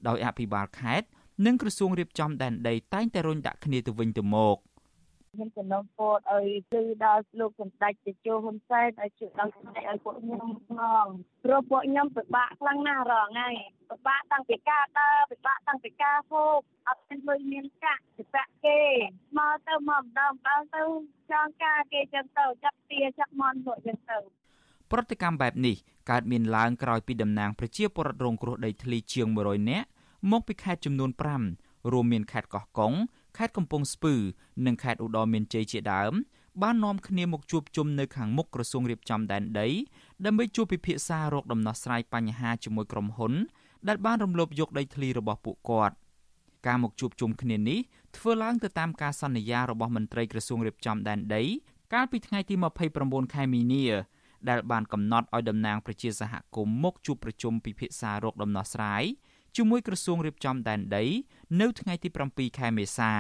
[0.07, 1.07] ដោយអភិបាលខេត្ត
[1.45, 4.57] និងក្រសួងរៀបចំដែនដីតែងតែរុញដាក់គ្នាទៅវិញទៅមក
[5.37, 10.71] ខ្ញុំសំណូមពរឲ្យគឺដល់លោកសម្ដេចតេជោហ៊ុនសែនឲ្យជួយដល់សម្ដេចឲ្យពួកខ្ញុំផ
[11.03, 11.05] ង
[11.43, 13.49] ព្រោះពួកខ្ញុំពិបាកខ្លាំងណាស់រងថ្ងៃ
[13.89, 18.79] ពិបាកតាំងពីការដើរពិបាកតាំងពីការហូបអត់មានលុយមានកាក់ពិបាកគេ
[19.37, 20.83] មកទៅមកម្ដងម្ដងទៅ
[21.31, 24.17] ចង់ការគេចឹងទៅចាប់ទាចាប់មន់ពួកចឹងទៅ
[24.91, 25.75] ប្រតិកម្មបែបនេះ
[26.09, 29.87] កើតមានឡើងក្រោយពីតំណាងប្រជាពលរដ្ឋរងគ្រោះដីធ្លីជាង100នាក់
[30.31, 31.11] មកពីខេត្តចំនួន
[31.51, 32.93] 5រួមមានខេត្តកោះកុង
[33.37, 34.13] ខេត្តកំពង់ស្ពឺ
[34.65, 36.13] និងខេត្តឧត្តរមានជ័យជាដើម
[36.61, 39.67] បាននាំគ្នាមកជួបជុំនៅខាងមុខក្រសួងរៀបចំដែនដី
[40.25, 43.33] ដើម្បីជួបពិភាក្សារកដំណោះស្រាយបញ្ហាជាមួយក្រុមហ៊ុន
[43.87, 45.95] ដែលបានរំលោភយកដីធ្លីរបស់ពួកគាត់
[46.67, 47.79] ការមកជួបជុំគ្នានេះ
[48.17, 51.43] ធ្វើឡើងទៅតាមការសន្យារបស់មន្ត្រីក្រសួងរៀបចំដែនដី
[51.93, 52.55] កាលពីថ្ងៃទី
[52.93, 53.85] 29ខែមីនា
[54.49, 59.03] ដែលបានកំណត់ឲ្យតំណាងប្រជាសហគមន៍មកជួបប្រជុំពិភាក្សារកដំណោះស្រាយ
[59.59, 61.05] ជាមួយក្រសួងរៀបចំដែនដី
[61.61, 63.11] នៅថ្ងៃទី7ខែមេសា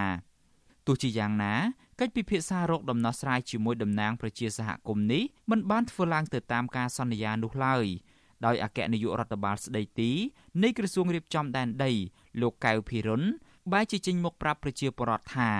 [0.87, 1.53] ទោះជាយ៉ាងណា
[1.99, 7.85] កិច្ចពិភាក្សារកដំណោះស្រាយជាមួយតំណាងប្រជាសហគមន៍នេះមិនបានធ្វើឡើងទៅតាមការសន្យានោះឡើយ
[8.45, 10.11] ដោយអគ្គនាយករដ្ឋបាលស្ដីទី
[10.63, 11.91] នៃក្រសួងរៀបចំដែនដី
[12.41, 13.23] លោកកៅភិរុន
[13.71, 15.51] បែរជាចេញមកប្រាប់ប្រជាពលរដ្ឋថា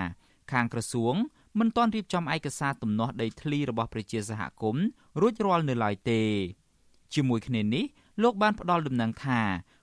[0.52, 1.14] ខាងក្រសួង
[1.58, 4.84] មិនទាន់រៀបចំឯកសារទំនាស់ដីធ្លីរបស់ប្រជាសហគមន៍
[5.20, 6.22] រួចរាល់នៅឡើយទេ
[7.14, 7.84] ជាមួយគ្នានេះ
[8.22, 9.40] លោកបានផ្ដល់ដំណឹងថា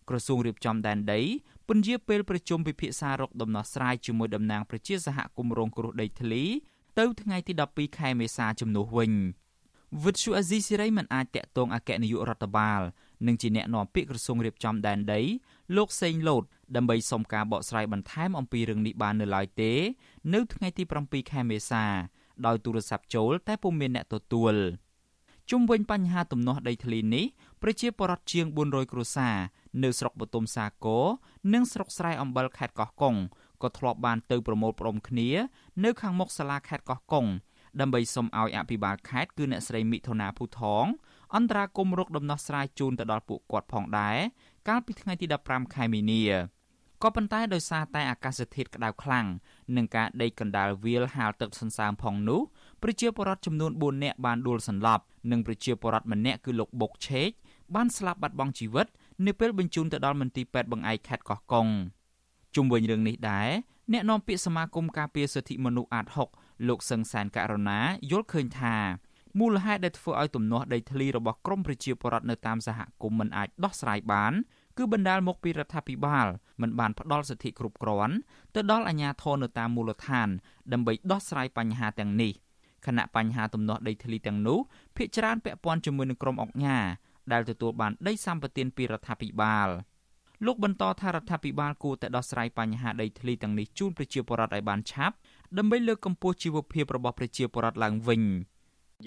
[0.10, 1.22] ក្រសួងរៀបចំដែនដី
[1.68, 6.44] ពន្យាពេលប្រជុំពិភាក្សារកដំណោះស្រាយជាមួយតំណាងប្រជាសហគមន៍រងគ្រោះដីធ្លី
[7.00, 9.12] ទៅថ្ងៃទី12ខែមេសាជំនួសវិញ
[10.04, 12.82] វិទ្យុអាស៊ីសេរីមិនអាចតាក់ទងអគ្គនាយករដ្ឋបាល
[13.28, 15.22] និងជាអ្នកនាំពាក្យក្រសួងរៀបចំដែនដី
[15.76, 16.44] លោកសេងលូត
[16.76, 19.74] ដើម្បីសុំការបកស្រាយបន្ថែមអំពីរឿងនេះបាននៅឡើយទេ
[20.34, 21.86] នៅថ្ងៃទី7ខែមេសា
[22.46, 24.56] ដោយទូរស័ព្ទចូលតែពុំមានអ្នកទទួល
[25.50, 27.26] ជុំវិញបញ្ហាទំនាស់ដីធ្លីនេះ
[27.62, 29.36] ប្រជាពលរដ្ឋជាង400គ្រួសារ
[29.84, 31.06] នៅស្រុកបទុមសាគរ
[31.54, 33.16] និងស្រុកស្រែអំបិលខេត្តកោះកុង
[33.64, 35.30] ក៏ធ្លាប់បានទៅប្រមូលផ្ដុំគ្នា
[35.84, 37.26] នៅខាងមុខសាលាខេត្តកោះកុង
[37.80, 40.86] ដើម្បីសុំឲ្យអភិបាលខេត្តគឺអ្នកស្រីមិថុនាភូថង
[41.36, 44.18] អន្តរាគមរកដំណោះស្រាយជូនទៅដល់ពួកគាត់ផងដែរ
[44.68, 46.24] កាលពីថ្ងៃទី15ខែមីនា
[47.04, 49.26] ក៏ប៉ុន្តែដោយសារតែអាកាសធាតុក្តៅខ្លាំង
[49.76, 52.42] និងការដេកកណ្ដាលវាលហាលទឹកសន្សើមផងនោះ
[52.84, 57.30] ប្រជាពលរដ្ឋចំនួន4នាក់បានដួលសន្លប់និងប្រជាពលរដ្ឋម្នាក់គឺលោកបុកឆេក
[57.76, 58.88] បានស្លាប់បាត់បង់ជីវិត
[59.26, 61.68] នៅពេលបញ្ជូនទៅដល់មន្ទីរពេទ្យបង្អែកខេត្តកោះកុង
[62.56, 63.50] ជុំវិញរឿងនេះដែរ
[63.94, 66.06] អ្នកនាំពាក្យសមាគមការពារសិទ្ធិមនុស្សអាត
[66.38, 67.80] 6លោកសឹងសានករណា
[68.12, 68.76] យល់ឃើញថា
[69.40, 74.34] មូលហេតុដែលធ្វើឲ្យទំនាស់ដីធ្លីរបស់ក្រមប្រជាពលរដ្ឋនៅតាមសហគមន៍មិនអាចដោះស្រាយបាន
[74.78, 76.28] គឺបណ្ដាលមកពីរដ្ឋាភិបាល
[76.62, 78.16] មិនបានផ្ដល់សិទ្ធិគ្រប់គ្រាន់
[78.56, 80.28] ទៅដល់អាជ្ញាធរនៅតាមមូលដ្ឋាន
[80.74, 82.34] ដើម្បីដោះស្រាយបញ្ហាទាំងនេះ
[82.86, 84.60] ខណៈបញ្ហាទំនាស់ដីធ្លីទាំងនោះ
[84.98, 86.86] ភាគច្រើនពាក់ព័ន្ធជាមួយនឹងក្រុមអង្គការ
[87.32, 89.70] ដែលទទួលបានដីសម្បត្តិពីរដ្ឋាភិបាល
[90.46, 95.16] លោកបន្តថារដ្ឋាភិបាលគួរតែដោះស្រាយបញ្ហាដីធ្លីទាំងនេះជូនប្រជាពលរដ្ឋឲ្យបានឆាប់
[95.58, 98.22] ដើម្បីលើកកម្ពស់ជីវភាពរបស់ប្រជាពលរដ្ឋឡើងវិញ។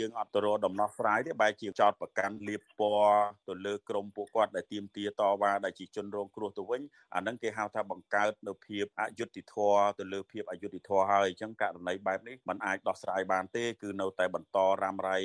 [0.01, 6.83] យើងអត់ទៅរកដំណោះស្រាយទេបែរជាចោតប្រកាន់លៀបពណ៌ទៅលើក្រមពួកគាត់ដែលទៀមទាតវ៉ាដែលជាជនរងគ្រោះទៅវិញ
[7.15, 15.19] អាហ្នឹងគេហៅថាបង្កើតនៅភាពអយុត្តិធម៌ទៅលើភាពអយុត្តិធម៌ហើយអញ្ចឹងករណីបែបនេះมันអាចដោះស្រាយបានទេគឺនៅតែបន្តរ៉ាំរ៉ៃ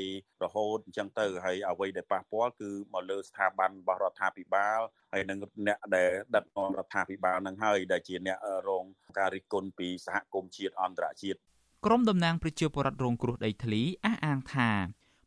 [0.44, 4.80] រហូតអញ្ចឹងទៅហើយអ្វីដែលប៉ះពាល់គឺមកលើស្ថាប័នរបស់រដ្ឋាភិបាល
[5.14, 8.86] ហើយនឹងអ្នកដែលដឹកនាំរដ្ឋាភិបាលនឹងហើយដែលជាអ្នករង
[9.18, 11.40] ការរិះគន់ពីសហគមន៍ជាតិអន្តរជាតិ
[11.86, 14.70] ក្រុមតំណាងប្រជាពលរដ្ឋរងគ្រោះដីធ្លីអះអាងថា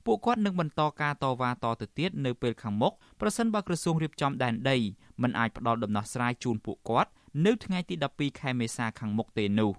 [0.07, 4.77] ពួកគាត់នឹងបន្តការតវ៉ាតទៅទៀតនៅពេលខាងមុខប្រសិនបើក្រសួងរៀបចំដែនដី
[5.23, 7.11] មិនអាចផ្ដល់ដំណោះស្រាយជូនពួកគាត់
[7.47, 9.73] នៅថ្ងៃទី12ខែមេសាខាងមុខទេនោះ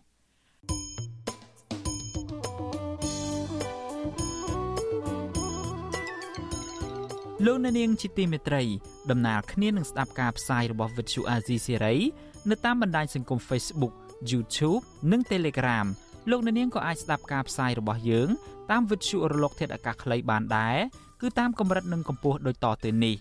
[7.45, 8.63] លោកនាងជាទីមេត្រី
[9.11, 11.97] ដំណើរគ្នានឹងស្ដាប់ការផ្សាយរបស់ Vuthu Azizi Serai
[12.49, 13.93] នៅតាមបណ្ដាញសង្គម Facebook
[14.31, 15.87] YouTube និង Telegram
[16.29, 18.29] លោកអ្នកនាងក៏អាចស្ដាប់ការផ្សាយរបស់យើង
[18.71, 20.77] តាមវិទ្យុរលក ធាតុអាកាសខ្លីបានដែរ
[21.21, 23.15] គឺតាមកម្រិតនិងកម្ពស់ដូចតទៅនេះ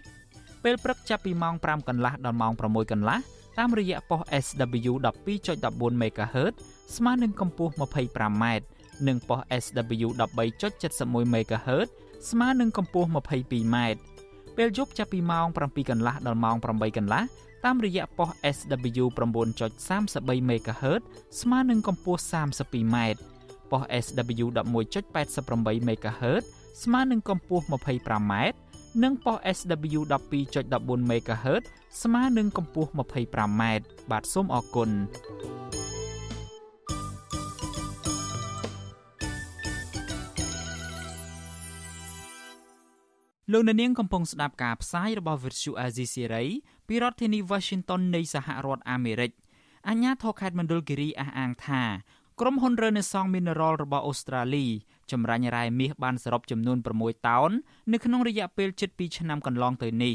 [0.64, 3.18] ពេលព្រឹកចាប់ពីម៉ោង5កន្លះដល់ម៉ោង6កន្លះ
[3.58, 4.92] តាមរយៈប៉ុស SW
[5.44, 6.54] 12.14 MHz
[6.96, 8.44] ស្មើនឹងកម្ពស់ 25m
[9.08, 10.08] និងប៉ុស SW
[10.70, 11.88] 13.71 MHz
[12.30, 13.76] ស្មើនឹងកម្ពស់ 22m
[14.56, 17.22] ពេលយប់ចាប់ពីម៉ោង7កន្លះដល់ម៉ោង8កន្លះ
[17.64, 21.02] តាមរយៈប៉ុស SW 9.33 MHz
[21.40, 22.96] ស្មើនឹងកម្ពស់ 32m
[23.70, 26.44] ប៉ុស SW 11.88 MHz
[26.82, 28.32] ស្មើនឹងកម្ពស់ 25m
[29.02, 30.00] និងប៉ុស SW
[30.50, 31.64] 12.14 MHz
[32.02, 33.62] ស្មើនឹងកម្ពស់ 25m
[34.10, 34.90] បាទសូមអរគុណ
[43.52, 46.48] លោកអ្នកនាងកំពុងស្ដាប់ការផ្សាយរបស់ Vuthu Azizi Serai
[46.88, 49.30] ពីរដ្ឋធានី Washington នៃសហរដ្ឋអាមេរិក
[49.88, 51.82] អាជ្ញាធរខេត្តមណ្ឌលគិរីអះអាងថា
[52.40, 54.66] ក្រុមហ៊ុន Renaissance Mineral របស់អូស្ត្រាលី
[55.10, 57.50] ចម្រាញ់រ៉ែមាសបានសរុបចំនួន6តោន
[57.92, 60.14] នៅក្នុងរយៈពេលជិត2ឆ្នាំកន្លងទៅនេះ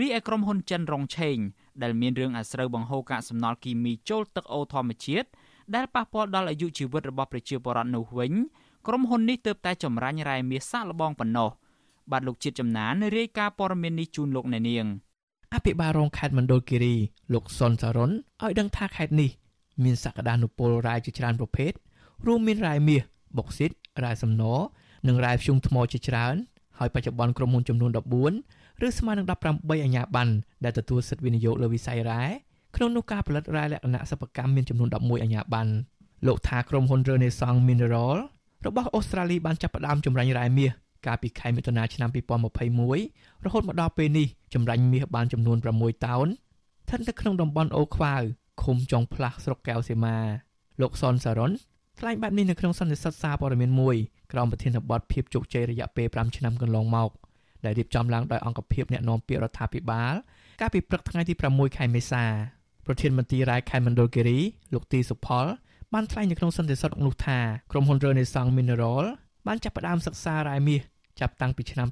[0.00, 1.38] រីឯក្រុមហ៊ុនចិនរងឆេង
[1.82, 5.28] ដែលមានរឿងអាស្រូវបង្ហូរកាកសំណល់គីមីចូលទឹកអូធម្មជាតិ
[5.74, 8.32] ដែលប៉ះពាល់ដល់អាយុជីវិតរបស់ប្រជាពលរដ្ឋនោះវិញ
[8.86, 11.50] ក្រុមហ៊ុននេះទើបតែចម្រាញ់រ៉ែមាសសាកល្បងប៉ុណ្ណោះ
[12.10, 14.86] បាទលោកជាតិចំណានរាយការណ៍ព័ត៌មាននេះជូនលោកអ្នកនាង
[15.54, 16.94] អភិបាលរងខេត្តមណ្ឌលគិរី
[17.32, 18.10] លោកសុនសរុន
[18.42, 19.30] ឲ្យដឹងថាខេត្តនេះ
[19.84, 21.72] មានសក្តានុពលរ៉ែជាច្រើនប្រភេទ
[22.26, 23.02] រួមមានរ៉ែមាស
[23.36, 23.70] បុកស៊ីត
[24.04, 24.42] រ៉ែសំណ
[25.08, 26.34] និងរ៉ែធ្យូងថ្មជាច្រើន
[26.78, 27.90] ហើយបច្ចុប្បន្នក្រុមហ៊ុនចំនួន
[28.36, 29.32] 14ឬស្មើនឹង18
[29.84, 30.32] អាជ្ញាប័ណ្ណ
[30.64, 32.22] ដែលទទួលសិទ្ធិវិនិយោគលើវិស័យរ៉ែ
[32.76, 35.72] ក្នុងនោះការផលិតរ៉ែលក្ខណៈសិប្បកម្មមានចំនួន11អាជ្ញាប័ណ្ណ
[36.26, 38.16] លោកថាក្រុមហ៊ុន Renaissance Mineral
[38.66, 40.70] របស់អូស្ត្រាលីបានចាប់ផ្ដើមចម្រាញ់រ៉ែមាស
[41.06, 42.10] កាលពីខែមិថុនាឆ្នាំ
[42.76, 48.22] 2021រហូតមកដល់ពេលនេះចម្រាញ់មាសបានចំនួន6តោនស្ថិតនៅក្នុងតំបន់អូខ្វាវ
[48.62, 50.16] ឃុំចុងផ្លាស់ស្រុកកែវសីមា
[50.80, 51.52] លោកសុនសារ៉ុន
[51.98, 53.96] ថ្លែងបែបនេះនៅក្នុងសន្និសីទសារព័ត៌មានមួយ
[54.32, 57.10] ក្រោមប្រធានបទភាពជោគជ័យរយៈពេល5ឆ្នាំកន្លងមក
[57.64, 60.14] ដែលរៀបចំឡើងដោយអង្គភាពអ្នកណែនាំពាក្យរដ្ឋាភិបាល
[60.60, 62.24] កាលពីព្រឹកថ្ងៃទី6ខែមេសា
[62.86, 64.38] ប្រធានមន្ត្រីរាយខេត្តមណ្ឌលគិរី
[64.72, 65.46] លោកទីសុផល
[65.92, 67.38] បានថ្លែងនៅក្នុងសន្និសីទនោះថា
[67.70, 69.04] ក្រុមហ៊ុន Renaissance Mineral
[69.46, 70.80] បានចាប់ផ្ដើមសិក្សារ៉ែមាស
[71.20, 71.88] ចាប់តាំងពីឆ្នាំ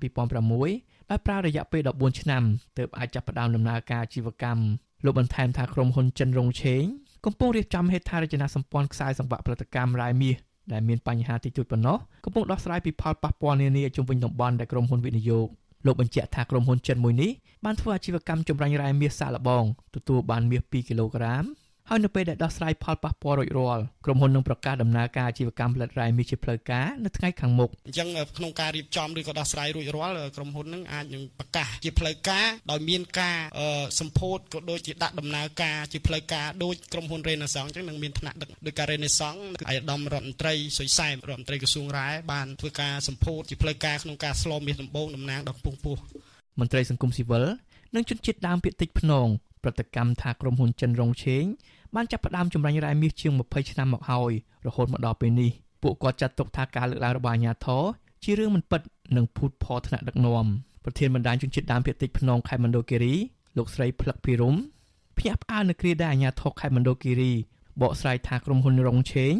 [0.53, 2.43] 2006ដោយប្រើរយៈពេល14ឆ្នាំ
[2.79, 4.63] ទើបអាចចាប់ផ្ដើមដំណើរការជីវកម្ម
[5.05, 6.85] លោកបន្ថែមថាក្រុមហ៊ុនចិនរងឆេង
[7.27, 10.37] កំពុងរៀបចំហេដ្ឋារចនាសម្ព័ន្ធខ្សែសង្វាក់ផលិតកម្មរ៉ែមាស
[10.73, 15.47] ដែលមានបញ្ហាតិចតួចប៉ុណ្ណោះកំពុងដោះស្រាយពីផលប៉ះពាល់នានាជុំវិញតំបន់ដែលក្រុមហ៊ុនវិនិយោគ
[15.87, 17.31] លោកបញ្ជាក់ថាក្រុមហ៊ុនចិនមួយនេះ
[17.65, 21.45] បានធ្វើអាជីវកម្មចម្រាញ់រ៉ែមាសសាកល្បងទទួលបានមាស2គីឡូក្រាម
[21.95, 33.39] ហើយនៅពេលដែលដោះស្រាយផលប៉ះពាល់រួចរាល់ក្រុមហ៊ុននឹងប្រកាសដំណើរការអាជីវកម្មផលិតរ៉ែមាសជាផ្លូវការនៅថ្ងៃខាងមុខអញ្ចឹងក្នុងការរៀបចំឬក៏ដោះស្រាយរួចរាល់ក្រុមហ៊ុននឹងអាចនឹងប្រកាសជាផ្លូវការដោយមានការ
[34.01, 45.97] សម្ពោធក៏ដូចជាដាក់ដំណើរការជាផ្លូវការដូចក្រុមហ៊ុន Renaissance អញ្ចឹងនឹងមានថ្នាក់ដឹកដោយការ Renaissance គឺអាយដាមរដ្ឋមន្ត្រីសុយសែមរដ្ឋមន្ត្រីក្រសួងរ៉ែបានធ្វើការសម្ពោធជាផ្លូវការក្នុងការស្លមាសដំបងតំណាងដល់ពងពោះ
[46.61, 47.45] មន្ត្រីសង្គមស៊ីវិល
[47.95, 49.29] និងជនជាតិដើមភាគតិចភ្នង
[49.65, 51.45] ប្រតិកម្មថាក្រុមហ៊ុនចិនរងឆេង
[51.95, 54.33] បានចាប់ផ្ដើមចម្រាញ់រ៉ែមាសជាង20ឆ្នាំមកហើយ
[54.67, 55.51] រហូតមកដល់ពេលនេះ
[55.83, 57.83] ពួកគាត់ចាត់ទុកថាការលើកឡើងរបស់អាជ្ញាធរ
[58.23, 58.81] ជារឿងមិនពិត
[59.17, 60.47] និងភូតផលថ្នាក់ដឹកនាំ
[60.85, 63.15] ប្រធានបណ្ដាញជនជាតិដើមភាគតិចភ្នងខេត្តមណ្ឌលគិរី
[63.57, 64.57] លោកស្រីផ្លឹកភិរម
[65.19, 67.33] ភ្ញាក់ផ្អើលនៅគ្រាដែលអាជ្ញាធរខេត្តមណ្ឌលគិរី
[67.83, 69.35] បកស្រាយថាក្រុមហ៊ុនរងឆេង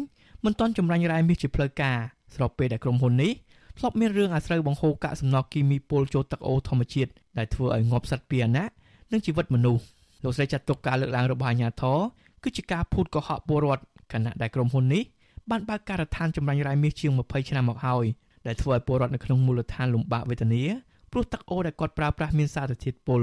[0.45, 1.97] មិនទាន់ចម្រាញ់រ៉ែមាសជាផ្លូវការ
[2.35, 3.31] ស្របពេលដែលក្រុមហ៊ុននេះ
[3.77, 8.65] ធ្លាប់មានរឿងអាស្រូវបង្ហូរកាកសំណល់គីមីពុលចូលទឹកអូរធម្មជាតិដែលធ្វើឲ្យងាប់សត្វពាហនៈ
[9.11, 9.83] និងជីវិតមនុស្ស
[10.23, 11.99] លោកស្រីចាត់ទុកការលើកឡើងរបស់អាជ្ញាធរ
[12.43, 15.03] គឺជាការភូតកុហកពលរដ្ឋខណៈដែលក្រុមហ៊ុននេះ
[15.51, 18.05] បានបើកការដ្ឋានចម្រាញ់រ៉ែមាសជាង20ឆ្នាំមកហើយ
[18.47, 20.63] ដែលធ្វើឲ្យពលរដ្ឋនៅក្នុងមូលដ្ឋានលំបាកវេទនា
[21.11, 23.21] ព្រោះទឹកអូរដែលគាត់ប្រើប្រាស់មានសារធាតុពុល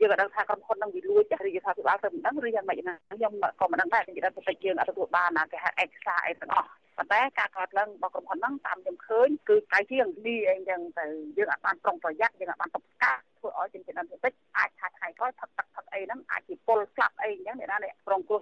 [0.00, 11.06] យើងក៏ដឹងថាក្រុមហ៊ុននឹងវាលួចចាស់រាជរដ្ឋាភិបាលទៅមិនដឹងឬយ៉ាងម៉េចណាខ្ញុំក៏មិនដឹងដែរនិយាយទៅតិចយើងអត់ទទួលបានណាគេហៅឯកសារអីទាំងអស់ប៉ុន្តែការកើតឡើងរបស់ក្រុមហ៊ុនហ្នឹងតាមខ្ញុំឃើញគឺកាយជាងនេះអីចឹងទៅ
[11.36, 18.41] យើងអាចបានប្រុងប្រយ័ត្នយើងអាចបានទប់ស្កាត់ធ្វើឲ្យជំនាញតិចអាចថាថ្ងៃក្រោយផឹកទឹកផឹកអីហ្នឹងអាចជាពលស្លាប់អីចឹងអ្នកណាអ្នកប្រងគ្រោះច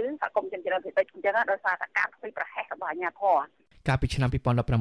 [0.00, 3.38] គេគឺសហគមន៍ជំនាញតិចអញ្ចឹងដោយសារតែការធ្វើប្រហែសរបស់អាជ្ញាធរ
[3.88, 4.28] កាលពីឆ្នាំ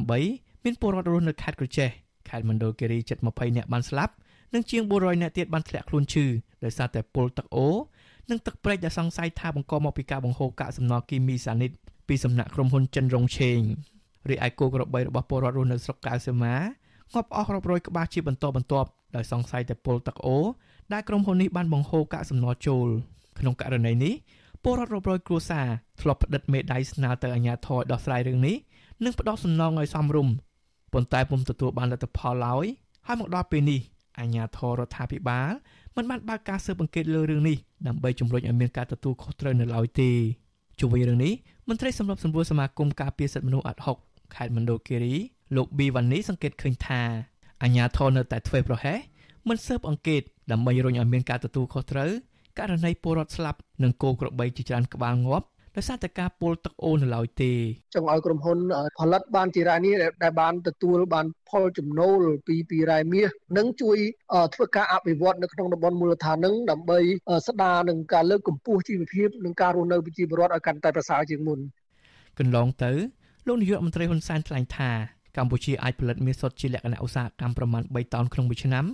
[0.05, 1.89] 2018មានពលរដ្ឋរស់នៅខេត្តក្រចេះ
[2.29, 4.13] ខេត្តមណ្ឌលគិរីជិត20នាក់បានស្លាប់
[4.53, 6.25] និងជាង400នាក់ទៀតបានធ្លាក់ខ្លួនឈឺ
[6.63, 7.67] ដោយសារតែពុលទឹកអូ
[8.29, 11.71] និងទឹកព្រែកដែលសង្ស័យថាបង្កមកពីការបង្ហូរកាកសំណល់គីមីសានីត
[12.07, 13.59] ពីសំណាក់ក្រុមហ៊ុនចិនរងឆេង
[14.29, 16.55] រីឯគោក្របីរបស់ពលរដ្ឋរស់នៅស្រុកកៅសីមា
[17.13, 20.37] ងាប់អស់រាប់រយក្បាលជាបន្តបន្ទាប់ដោយសង្ស័យតែពុលទឹកអូ
[20.93, 22.87] ដែលក្រុមហ៊ុននេះបានបង្ហូរកាកសំណល់ចូល
[23.39, 24.13] ក្នុងករណីនេះ
[24.63, 25.67] ពលរដ្ឋរាប់រយគ្រួសារ
[26.01, 28.55] ធ្លាប់ផ្តិតមេដៃស្នើទៅអាជ្ញាធរដោះស្រាយរឿងនេះ
[29.03, 30.33] និងផ្ដោតសំណងឲ្យសមរម្យ
[30.93, 32.65] ប៉ុន្តែពុំទទួលបានលទ្ធផលឡើយ
[33.07, 33.81] ហើយមកដល់ពេលនេះ
[34.19, 35.49] អាជ្ញាធររដ្ឋាភិបាល
[35.95, 40.11] មិនបានបើកការស៊ើបអង្កេតលើរឿងនេះដើម្បីជំរុញឲ្យមានការទទួលខុសត្រូវនៅឡើយទេ
[40.79, 41.33] ជុំវិញរឿងនេះ
[41.67, 43.97] មន្ត្រីសម្របសម្រួលសមាគមការពារសិទ្ធិមនុស្សអាត់ហុក
[44.35, 45.15] ខេត្តមណ្ឌលគិរី
[45.55, 47.01] លោកប៊ីវ៉ានីសង្កេតឃើញថា
[47.63, 48.99] អាញាធរនៅតែធ្វើប្រហែស
[49.47, 52.11] មិនស៊ើបអង្កេតដើម្បីរុញឲ្យមានការទទួលខុសត្រូវ
[52.59, 57.51] ករណីពលរដ្ឋស្លាប់និងគោក្របីជាច្រើនក្បាលងាប់ដោយសារតែការពុលទឹកអូននៅឡើយទេ
[57.95, 58.57] ចង់ឲ្យក្រុមហ៊ុន
[58.99, 59.93] ផលិតបានជារ៉ែនេះ
[60.23, 63.97] ដែលបានទទួលបានផលចំណូលពីពីរ៉ែមាសនិងជួយ
[64.53, 66.99] ធ្វើការអភិវឌ្ឍនៅក្នុងតំបន់មូលដ្ឋាននឹងដើម្បី
[67.47, 71.59] ស្ដារនឹងការលើកកម្ពស់ជីវភាពនិងការរស់នៅប្រជាពលរដ្ឋឲ្យកាន់តែប្រសើរជាងមុន
[72.39, 72.91] កន្លងទៅ
[73.47, 74.91] លោកនាយករដ្ឋមន្ត្រីហ៊ុនសែនថ្លែងថា
[75.37, 78.85] កម្ពុជាអាចផលិតមាសសុទ្ធជាលក្ខណៈឧស្សាហកម្មប្រមាណ3តោនក្នុងមួយឆ្នាំ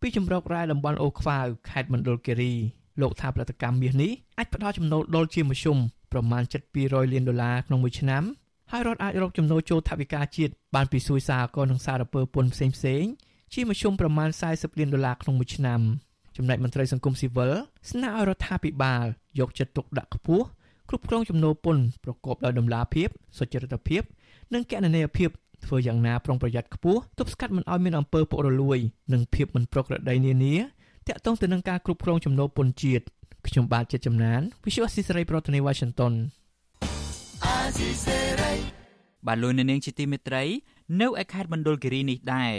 [0.00, 2.54] ពីជំរករ៉ែតំបន់អូខ្វាវខេត្តមណ្ឌលគិរី
[3.00, 5.78] លោកថាផលិតកម្មមាសនេះអាចផ្ដល់ចំណូលដុលជាមធ្យម
[6.12, 6.42] ប្រមាណ
[6.76, 8.22] 700លានដុល្លារក្នុងមួយឆ្នាំ
[8.70, 13.04] ហើយរដ្ឋអាចរកចំណូលចូលថវិកាជាតិបានពីសួយសារកនិងសារពើពន្ធផ្សេងផ្សេង
[13.54, 15.80] ជាមធ្យមប្រមាណ40លានដុល្លារក្នុងមួយឆ្នាំ
[16.36, 17.52] ចំណែកមន្ត្រីសង្គមស៊ីវិល
[17.90, 19.04] ស្នើឲ្យរដ្ឋាភិបាល
[19.38, 20.46] យកចិត្តទុកដាក់ខ្ពស់
[20.88, 24.02] គ្រប់គ្រងចំណូលពន្ធប្រកបដោយតម្លាភាពសុចរិតភាព
[24.54, 25.30] និងកណន័យភាព
[25.64, 28.78] ធ្វើយ៉ាងណាប្រុងប្រយ័ត្នខ្ពស់ទប់ស្កាត់មិនឲ្យមានអំពើពុករលួយ
[29.12, 30.54] និងភាពមិនប្រក្រតីនានា
[31.08, 33.04] តាក់ទងទៅនឹងការគ្រប់គ្រងចំណូលពន្ធជាតិ
[33.46, 36.12] ខ្ញុំបាទជាចំណាន Visual Assisray ប្រធានាទី Washington
[39.26, 40.44] បាទលោកនាងជាទីមេត្រី
[41.00, 42.52] នៅឯខេត្តមណ្ឌលគិរីនេះដែរ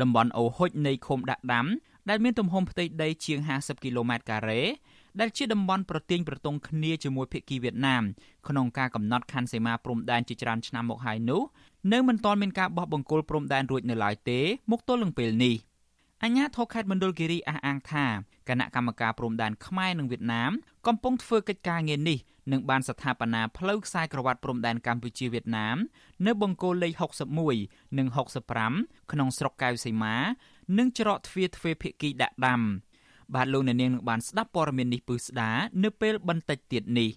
[0.00, 1.66] តំបន់អូហុចនៃឃុំដាក់ដាំ
[2.08, 4.62] ដែលមានទំហំផ្ទៃដីជាង50គីឡូម៉ែត្រការ៉េ
[5.20, 8.02] ដែលជាតំបន់ប្រទាញប្រទង់គ្នាជាមួយភៀកគីវៀតណាម
[8.48, 11.42] ក្នុងការកំណត់ខណ្ឌសីមាព្រំដែនជាច្រើនឆ្នាំមកហើយនោះ
[11.92, 15.54] នៅមិនទាន់មានការបោះបង្គោលព្រំដែនរួចនៅឡើយទេមកទល់នឹងពេលនេះ
[16.24, 18.06] អញ្ញាធរខេត្តមណ្ឌលគិរីអះអាងថា
[18.48, 20.52] គណៈកម្មការព្រំដែនខ្មែរនិងវៀតណាម
[20.86, 22.18] កំពុងធ្វើកិច្ចការងារនេះ
[22.52, 25.76] និងបានស្ថាបនាផ្លូវខ្សែក្រវ៉ាត់ព្រំដែនកម្ពុជាវៀតណាម
[26.26, 27.02] នៅបង្គោលលេខ
[27.48, 28.06] 61និង
[28.58, 30.16] 65ក្នុងស្រុកកៅសីមា
[30.78, 32.60] និងច្រកទ្វារទ្វេភាគីដាក់ដាំ
[33.34, 35.50] បាទលោកអ្នកនាងនឹងបានស្ដាប់ព័ត៌មាននេះពឺស្ដា
[35.82, 37.10] នៅពេលបន្តិចទៀតនេះ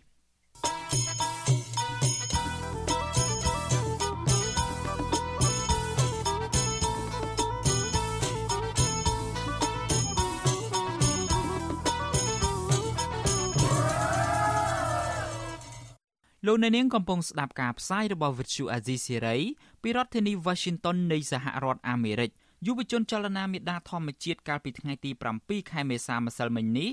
[16.48, 19.42] លោកអ្នកនាងកំពុងស្ដាប់ការផ្សាយរបស់ Vuthu Azizi Serai
[19.82, 22.32] ពីរដ្ឋធានី Washington នៃសហរដ្ឋអាមេរិក
[22.68, 26.90] យុវជនចលនាមេដាធម្មជាតិកាលពីថ្ងៃទី7ខែមេសាម្សិលមិញនេះ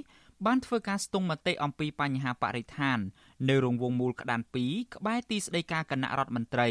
[0.46, 2.98] បានធ្វើការស្ទង់មតិអំពីបញ្ហាបរិស្ថាន
[3.48, 6.68] នៅរង្វង់មូលក្តាន2ក្បែរទីស្តីការគណៈរដ្ឋមន្ត្រី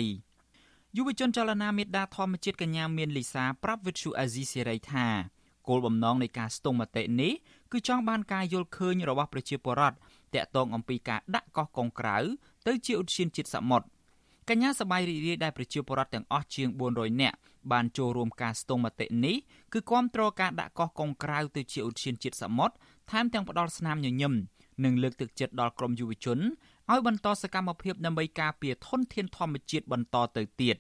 [0.97, 5.07] យុវជនចលនាមេដាធម្មជាតិកញ្ញាមានលីសាប្រាប់វិទ្យុអាស៊ីសេរីថា
[5.67, 7.33] គោលបំណងនៃការស្ទង់មតិនេះ
[7.71, 9.97] គឺចង់បានការយល់ឃើញរបស់ប្រជាពលរដ្ឋ
[10.35, 12.17] តាក់ទងអំពីការដាក់កោះកុងក្រៅ
[12.67, 13.87] ទៅជាឧទ្យានជាតិសមុទ្រ
[14.49, 17.37] កញ្ញាសបាយរីករាយដែលប្រជាពលរដ្ឋទាំងអស់ជាង400នាក់
[17.71, 19.35] បានចូលរួមការស្ទង់មតិនេះ
[19.73, 22.75] គឺគាំទ្រការដាក់កោះកុងក្រៅទៅជាឧទ្យានជាតិសមុទ្រ
[23.11, 24.33] ថែមទាំងផ្ដល់ស្នាមញញឹម
[24.83, 26.39] និងលើកទឹកចិត្តដល់ក្រមយុវជន
[26.91, 30.77] ឲ្យបន្តសកម្មភាពដើម្បីការពារធនធានធម្មជាតិបន្តទៅទៀត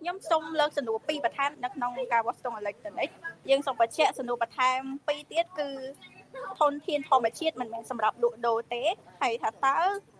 [0.00, 3.08] ខ្ញុំសូមលើកសំណួរពីរបន្ថែមនៅក្នុងការវាស់ស្ទង់អេឡិចត្រូនិក
[3.50, 5.68] យើងសូមបញ្ជាក់សំណួរបន្ថែមពីរទៀតគឺ
[6.60, 8.82] ធនធានធម្មជាតិមិនមែនសម្រាប់លក់ដូរទេ
[9.22, 9.76] ហើយថាតើ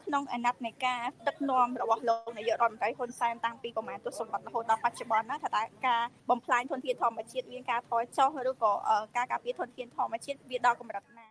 [0.06, 8.72] ក្នុងអាណត្តិនៃការដឹកនាំរបស់លោកនាយករដ្ឋមន្ត្រីហ៊ុនសែនតាំងពីប្រមាណទសវត្សរ៍រហូតដល់បច្ចុប្បន្នណាថាតើការបំផ្លាញធនធានធម្មជាតិមានការថយចុះឬក៏
[9.16, 11.26] ការការពារធនធានធម្មជាតិវាដល់កម្រិតណា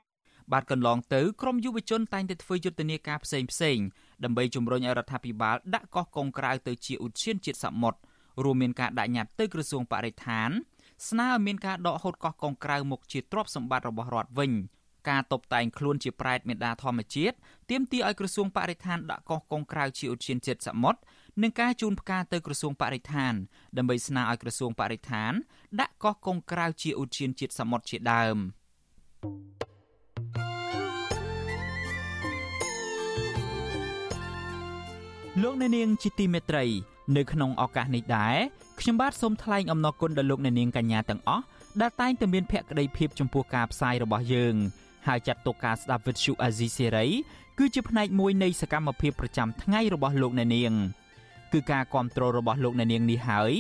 [0.54, 3.78] បាទកន្លងទៅក្រមយុវជនតែងតែធ្វើយុទ្ធនាការផ្សេងផ្សេង
[4.24, 8.00] ដើម្បីជំរុញឲ្យរដ្ឋាភិបាលដាក់កោះកុងក្រៅទៅជាឧទ្យានជាតិសមុទ្រ
[8.44, 10.50] រួមមានការដាក់ញត្តិទៅក្រសួងបរិស្ថាន
[11.10, 14.52] ស្នើឲ្យមានការដកហូតកោះកុងក្រៅមកជាទ្រព្យសម្បត្តិរបស់រដ្ឋវិញ
[15.10, 17.36] ការតបតែងខ្លួនជាប្រែតមេដាធម្មជាតិ
[17.70, 21.00] ទាមទារឲ្យក្រសួងបរិស្ថានដាក់កោះកុងក្រៅជាឧទ្យានជាតិសមុទ្រ
[21.42, 23.34] និងការជូនផ្កាទៅក្រសួងបរិស្ថាន
[23.78, 25.32] ដើម្បីស្នើឲ្យក្រសួងបរិស្ថាន
[25.80, 28.38] ដាក់កោះកុងក្រៅជាឧទ្យានជាតិសមុទ្រជាដើម
[35.42, 36.66] លោកអ្នកនាងជាទីមេត្រី
[37.18, 38.38] នៅក្នុងឱកាសនេះដែរ
[38.80, 41.44] ខ្ញុំបាទសូមថ្លែងអំណរគុណដល់លោកអ្នកនាងកញ្ញាទាំងអស់
[41.82, 44.56] ដែលតែងតែមានភក្ដីភាពចំពោះការផ្សាយរបស់យើង
[45.08, 47.06] ហើយចាត់ទុកការស្ដាប់វិទ្យុអាស៊ីសេរី
[47.58, 50.74] គឺជាផ្នែកមួយនៃសកម្មភាពប្រចាំថ្ងៃរបស់លោកអ្នកនាង
[51.54, 53.54] គឺការគ្រប់គ្រងរបស់លោកអ្នកនាងនេះហើយ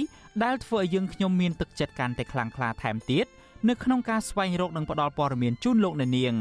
[0.43, 3.25] ដែលធ្វើឲ្យយើងខ្ញុំមានទឹកចិត្តកាន់តែខ្លាំងក្លាថែមទៀត
[3.69, 6.33] នៅក្នុងការស្វែងរកនិងផ្តល់ព័ត៌មានជូនលោកអ្នកនាង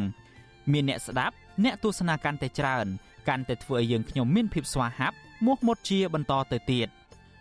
[0.72, 2.86] មានអ្នកស្ដាប់អ្នកទស្សនាកាន់តែច្រើន
[3.28, 6.88] កាន់តែធ្វើឲ្យយើងខ្ញុំមានភាពស្វាហាប់មោះមុតជាបន្តទៅទៀត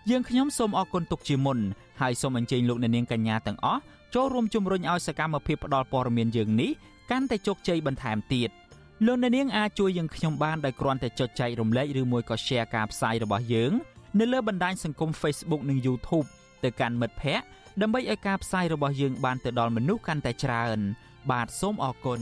[0.10, 1.60] យើងខ្ញុំសូមអរគុណទុកជាមុន
[2.02, 3.82] ហើយសូមអញ្ជើញលោកអ្នកនាងកញ្ញាទាំងអស់
[4.14, 6.72] ចូលរួមជំរុញឲ្យសកម្មភាពផ្តល់ព័ត៌មានយើងនេះ
[7.12, 8.50] កាន់តែជោគជ័យបន្ថែមទៀត
[9.06, 13.72] លោកអ្នកនាងអាចជួយយើងខ្ញុំបានដោយគ្រាន់តែចុចចែករំលែកឬមួយក៏ Share ការផ្សាយរបស់យើង
[14.20, 16.28] នៅលើបណ្ដាញសង្គម Facebook និង YouTube
[16.64, 17.46] ទៅកាន់មិត្តភ័ក្តិ
[17.82, 20.80] ដើម្បីឲ្យការផ្សាយរបស់យើងបានទៅដល់មនុស្សកាន់តែច្រើន
[21.32, 22.22] បាទសូមអរគុណ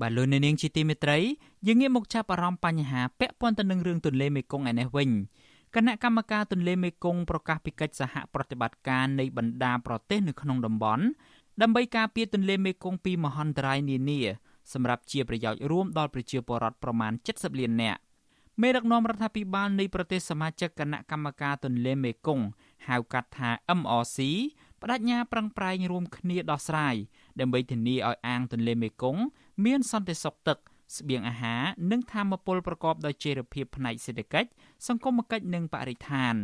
[0.00, 1.18] បាទលោកនាងជាទីមេត្រី
[1.66, 5.10] យើងងាកមកចាប់អារម្មណ៍បញ្ហាពាក់ព័ន្ធទៅនឹងរឿងទន្លេមេគង្គឯនេះវិញ
[5.76, 11.04] គណៈកម្មការទន្លេមេគង្គប្រកាសពីកិច្ចសហប្រតិបត្តិការនៃបណ្ដាប្រទេសនៅក្នុងតំបន់
[11.62, 14.20] ដើម្បីការពារទន្លេមេគង្គពីមហន្តរាយនានា
[14.72, 18.00] សម្រាប់ជាប្រយោជន៍រួមដល់ប្រជាពលរដ្ឋប្រមាណ70លាននាក់
[18.60, 22.46] មេដឹកនាំរដ្ឋាភិបាលនៃប្រទេសសមាជិកគណៈកម្មការទន្លេមេគង្គ
[22.88, 24.18] ហៅកាត់ថា MRC
[24.80, 26.94] បដិញ្ញាប្រឹងប្រែងរួមគ្នាដោះស្រាយ
[27.40, 29.22] ដើម្បីធានាឲ្យអាងទន្លេមេគង្គ
[29.64, 30.58] មានសន្តិសុខទឹក
[30.96, 34.48] ស្បៀងអាហារនិងធម្មពលប្រកបដោយចីរភាពផ្នែកសេដ្ឋកិច្ច
[34.86, 36.34] សង្គមគិច្ចនិងបរិស្ថាន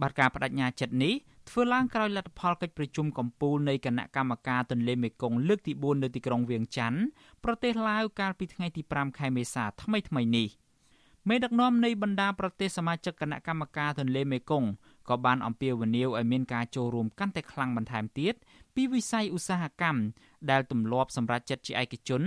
[0.00, 1.14] បាទការបដិញ្ញាចិត្តនេះ
[1.48, 7.00] ធ្វើឡើងក្រោយលទ្ធផលកិច្ចប្រជុំកំពូលនៃគណៈកម្មការទន្លេមេគង្គលើកទី4នៅទីក្រុងវៀងច័ន្ទ
[7.44, 10.48] ប្រទេសឡាវកាលពីថ្ងៃទី5ខែមេសាថ្មីថ្មីនេះ
[11.28, 14.68] មេដឹកនាំនៃបណ្ដាប្រទេសសមាជិកគណៈកម្មការទន្លេមេគង្គ
[15.08, 18.34] ក៏បានអំពាវនាវឲ្យមានការចូលរួមកាន់តែខ្លាំងបន្ថែមទៀត
[18.74, 20.00] ពីវិស័យឧស្សាហកម្ម
[20.50, 22.22] ដែលទម្លាប់សម្រាប់ចិត្តជាឯកជន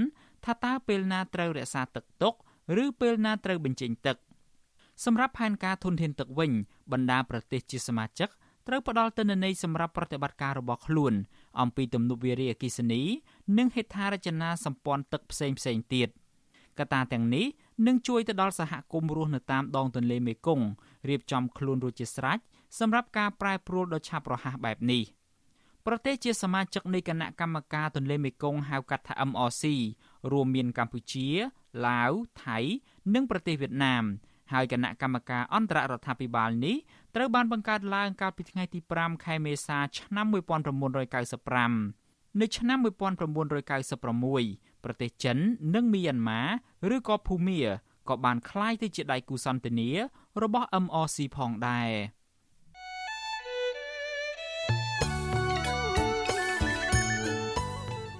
[0.46, 2.34] ថាតើពេលណាត្រូវរក្សាទឹកទុក
[2.84, 4.18] ឬពេលណាត្រូវបញ្ចេញទឹក
[5.06, 6.52] សម្រាប់ផែនការធនធានទឹកវិញ
[6.92, 8.30] បណ្ដាប្រទេសជាសមាជិក
[8.68, 11.14] ត្រូវផ្ដល់ទិន្នន័យសម្រាប់ប្រតិបត្តិការរបស់ខ្លួន
[11.62, 13.02] អំពីទំនប់វារីអគ្គិសនី
[13.58, 16.10] និងហេដ្ឋារចនាសម្ព័ន្ធទឹកផ្សេងផ្សេងទៀត
[16.80, 17.46] កត្តាទាំងនេះ
[17.88, 20.68] នឹងជួយទៅដល់សហគមន៍រស់នៅតាមដងទន្លេមេគង្គ
[21.10, 22.40] រៀបចំខ្លួនរួចជាស្រេច
[22.80, 25.04] សម្រាប់ការប្រែប្រួលដ៏ឆាប់រហ័សបែបនេះ
[25.86, 29.64] ប្រទេសជាសមាជិកនៃគណៈកម្មការទន្លេមេគង្គហៅកាត់ថា MRC
[30.32, 31.28] រួមមានកម្ពុជា
[31.88, 32.12] ឡាវ
[32.44, 32.58] ថៃ
[33.14, 34.04] និងប្រទេសវៀតណាម
[34.54, 36.76] ហើយគណៈកម្មការអន្តររដ្ឋាភិបាលនេះ
[37.16, 42.80] ត្រូវបានបង្កើតឡើងកាលពីថ្ងៃទី5ខែមេសាឆ្នាំ1995នៅឆ្នាំ
[43.86, 45.38] 1996ប្រទេសចិន
[45.76, 46.42] និងមីយ៉ាន់ម៉ា
[46.96, 47.62] ឬក៏ភូមា
[48.10, 49.96] ក៏បានក្លាយទៅជាដៃគូសន្តិនិក
[50.44, 51.90] របស់ MRC ផងដែរ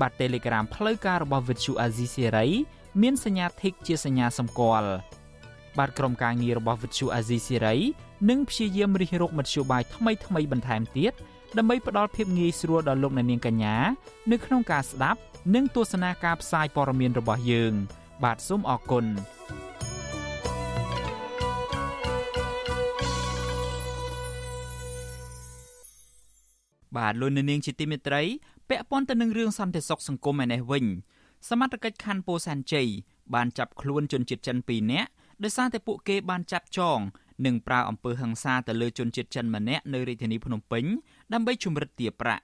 [0.00, 2.50] បាទ Telegram ផ្លូវការរបស់ Vuthu Azizi Serai
[3.02, 4.90] មានសញ្ញាធីកជាសញ្ញាសម្គាល់
[5.78, 7.76] បាទក្រុមការងាររបស់វិទ្យុអាស៊ីសេរី
[8.30, 11.12] នឹងព្យាយាមរិះរោចមធ្យោបាយថ្មីថ្មីបន្ថែមទៀត
[11.58, 13.76] ដើម្បីផ្ដល់ភាពងាយស្រួលដល់លោកអ្នកនាងកញ្ញា
[14.32, 15.20] នៅក្នុងការស្ដាប់
[15.54, 17.72] និងទស្សនាការផ្សាយព័ត៌មានរបស់យើង
[18.24, 19.04] បាទសូមអរគុណ
[26.96, 28.22] បាទលោកនាងជាទីមេត្រី
[28.68, 30.86] ពាក់ព័ន្ធទៅនឹងរឿងសន្តិសុខសង្គមឯនេះវិញ
[31.48, 32.88] សមត្ថកិច្ចខណ្ឌពោធិ៍សែនជ័យ
[33.34, 35.08] បានចាប់ខ្លួនជនជាតិចិន2នាក់
[35.42, 36.98] ដោយសារតែពួកគេបានចាប់ចង
[37.46, 40.84] និងប្រើអំពើហិង្សាទៅលើជនជាតិចិនម្នាក់នៅរាជធានីភ្នំពេញ
[41.32, 42.42] ដើម្បីជំរិតទារប្រាក់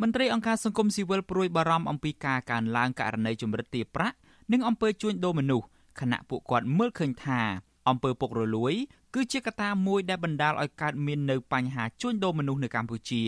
[0.00, 4.16] មន្ត្រីអង្គការសង្គមស៊ីវិលព្រួយបារម្ភអំពីការកើនឡើងករណីជំរិតទារប្រាក់
[4.52, 5.66] និងអំពើជួញដូរមនុស្ស
[6.00, 7.40] ខណៈពួកគាត់មើលឃើញថា
[7.88, 8.74] អំពើពុករលួយ
[9.14, 13.22] គឺជាកត្តាមួយដែលបណ្ដាលឲ្យកើតមាននៅបញ្ហាជួញដូរមនុស្សនៅកម្ពុជា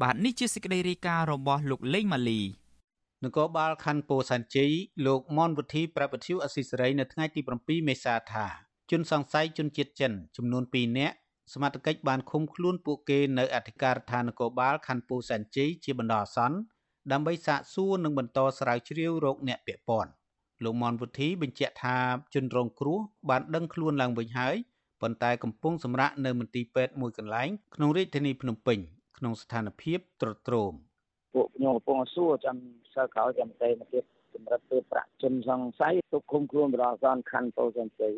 [0.00, 2.40] បាទនេះជាសេចក្តីរាយការណ៍របស់លោកលេងម៉ាលី
[3.24, 4.72] នគរបាលខណ្ឌពោធិ៍សែនជ័យ
[5.06, 8.46] លោកមនវុធីប្រាប់វិទ្យុអស៊ីសេរីនៅថ្ងៃទី7មេសាថា
[8.90, 11.16] ជនសង្ស័យជនជាតិចិនចំនួន2នាក់
[11.52, 16.58] សមត្ថកិច្ចបានឃុំខ្លួនពួកគេនៅអធិការដ្ឋាននគរបាលខណ្ឌពោធិ៍សែនជ័យជាបណ្ដោះអាសន្ន
[17.12, 20.10] ដើម្បីសាកសួរនិងបន្តស្រាវជ្រាវរកអ្នកពាក់ព័ន្ធ
[20.64, 21.98] លោកមនវុធីបញ្ជាក់ថា
[22.34, 24.56] ជនរងគ្រោះបានដឹងខ្លួនឡើងវិញហើយ
[25.00, 28.80] ប៉ុន្តែកំពុងសម្រាកនៅមន្ទីរពេទ្យមួយកន្លែងក្នុងរាជធានីភ្នំពេញ
[29.22, 30.72] ក្នុងស្ថានភាពទ្រុឌទ្រោម
[31.34, 32.56] ពួកខ្ញុំកំពុងសួរចាំ
[32.94, 34.04] សិលក្រោយចាំតែមកទៀត
[34.34, 38.12] សម្រាប់ពេលប្រាក់ជនសង្ស័យទុកឃុំខ្លួនបរិយាខណ្ឌពោធិ៍សែនជ័យ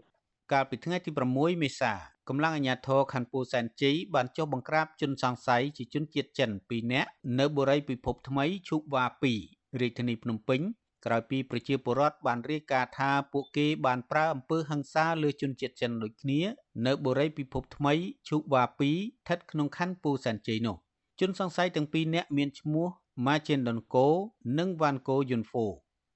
[0.52, 1.92] កាលពីថ្ងៃទី6មេសា
[2.28, 9.04] កម្លាំងអាជ្ញាធរខណ្ឌពោធិ៍សែនជ័យបានចុះបង្ក្រាបជនសង្ស័យជាជនជាតិចិន2នាក់នៅបុរីពិភពថ្មីឈុបវ៉ា
[9.42, 10.60] 2រាជធានីភ្នំពេញ
[11.04, 16.40] ក្រោយពីប្រជាពលរដ្ឋបានរាយការណ៍ថាពួកគេបានប្រើអំពើហិង្សាលើជនជាតិចិនដូចគ្នា
[16.86, 17.94] នៅបុរីពិភពថ្មី
[18.28, 20.76] ឈុបវ៉ា2ស្ថិតក្នុងខណ្ឌពោធិ៍សែនជ័យនោះ
[21.19, 22.87] ជនសង្ស័យទាំងពីរនាក់មានឈ្មោះ
[23.25, 24.07] Marchen Donko
[24.57, 25.65] និង Vanko Yunfo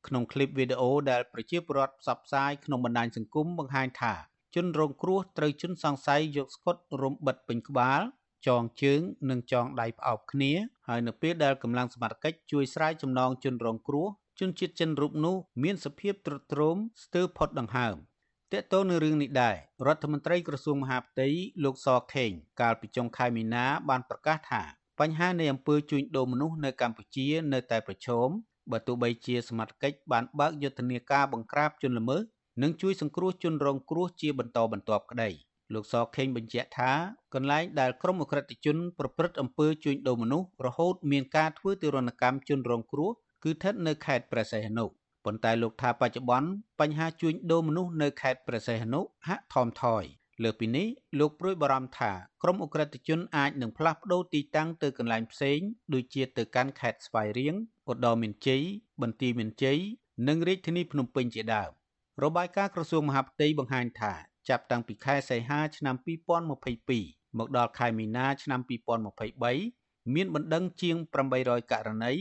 [0.08, 4.14] ក្នុងคลิปវីដេអូដែលប្រជាពលរដ្ឋផ្សព្វផ្សាយក្នុងបណ្ដាញសង្គមបង្ហាញថា
[4.56, 8.02] ជនរងគ្រោះត្រូវជនសង្ស័យយកស្កុតរំបិទពេញក្បាល
[8.48, 10.52] ចងជើងនិងចងដៃផ្អោបគ្នា
[10.88, 14.08] ហើយនៅពេលដែលកម្លាំងសមត្ថកិច្ចជួយស្រាយចំណងជនរងគ្រោះ
[14.40, 17.96] ជនជាតិចិនរូបនោះមានសភាពទ្រុឌទ្រោមស្ទើរផុតដង្ហើម
[18.54, 19.56] តើតើនៅរឿងនេះដែរ
[19.88, 21.28] រដ្ឋមន្ត្រីក្រសួងមហាផ្ទៃ
[21.64, 22.32] លោកសខេង
[22.62, 24.64] កាលពីចុងខែមីនាបានប្រកាសថា
[25.01, 28.29] បញ្ហានៃអំពើជួញដូរមនុស្សនៅកម្ពុជានៅតែប្រឈម
[28.71, 32.21] បើទោះបីជាសមត្ថកិច្ចបានបើកយុទ្ធនាការបង្ក្រាបជនល្មើស
[32.63, 35.31] និងជួយសង្គ្រោះជនរងគ្រោះជាបន្តបន្ទាប់ក្តី
[35.75, 36.91] លោកសខេងបញ្ជាក់ថា
[37.35, 43.11] កន្លែងដែលក្រុមអក្រិតជនប្រព្រឹត្តអំពើជួញដូរមនុស្សរហូតមានការធ្វើទារុណកម្មជនរងគ្រោះ
[43.45, 44.85] គឺស្ថិតនៅខេត្តព្រះសីហនុ
[45.25, 46.49] ប៉ុន្តែលោកថាបច្ចុប្បន្ន
[46.81, 50.05] បញ្ហាជួញដូរមនុស្សនៅខេត្តព្រះសីហនុហាក់ថមថយ
[50.43, 50.87] លើពីនេះ
[51.19, 52.13] លោកព្រួយបារម្ភថា
[52.43, 55.59] ក្រុមអ ுக ្រិតជនអាចនឹងផ្លាស់ប្តូរទីតាំងទៅកន្លែងផ្សេង
[55.95, 57.55] ដូចជាទៅកាន់ខេត្តស្វាយរៀង
[57.91, 58.63] ឧត្តរមានជ័យ
[59.03, 59.79] បន្ទាយមានជ័យ
[60.29, 61.71] និងរាជធានីភ្នំពេញជាដើម
[62.25, 64.13] របាយការណ៍ក្រសួងមហាផ្ទៃបង្ហាញថា
[64.49, 65.97] ចាប់តាំងពីខែសីហាឆ្នាំ
[66.67, 68.61] 2022មកដល់ខែមីនាឆ្នាំ
[69.37, 70.97] 2023មានបណ្ដឹងជាង
[71.35, 72.13] 800ករណី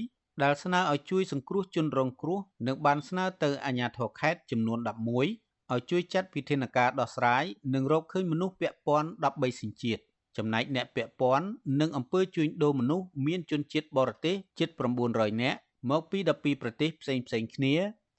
[0.44, 7.44] ដែលស្នើឲ្យជួយសង្គ្រោះជនរងគ្រោះនិងបានស្នើទៅអាជ្ញាធរខេត្តចំនួន11 ឲ្យជួយចាត់វិធានការដោះស្រាយ
[7.74, 10.02] និងរកឃើញមនុស្សពាក់ព័ន្ធ13សញ្ជាតិ
[10.38, 11.48] ចំណែកអ្នកពាក់ព័ន្ធ
[11.82, 14.70] នឹងអំពើជួញដូរមនុស្សមានជនជាតិបរទេសជិត
[15.06, 15.60] 900នាក់
[15.90, 17.76] មកពី12ប្រទេសផ្សេងផ្សេងគ្នា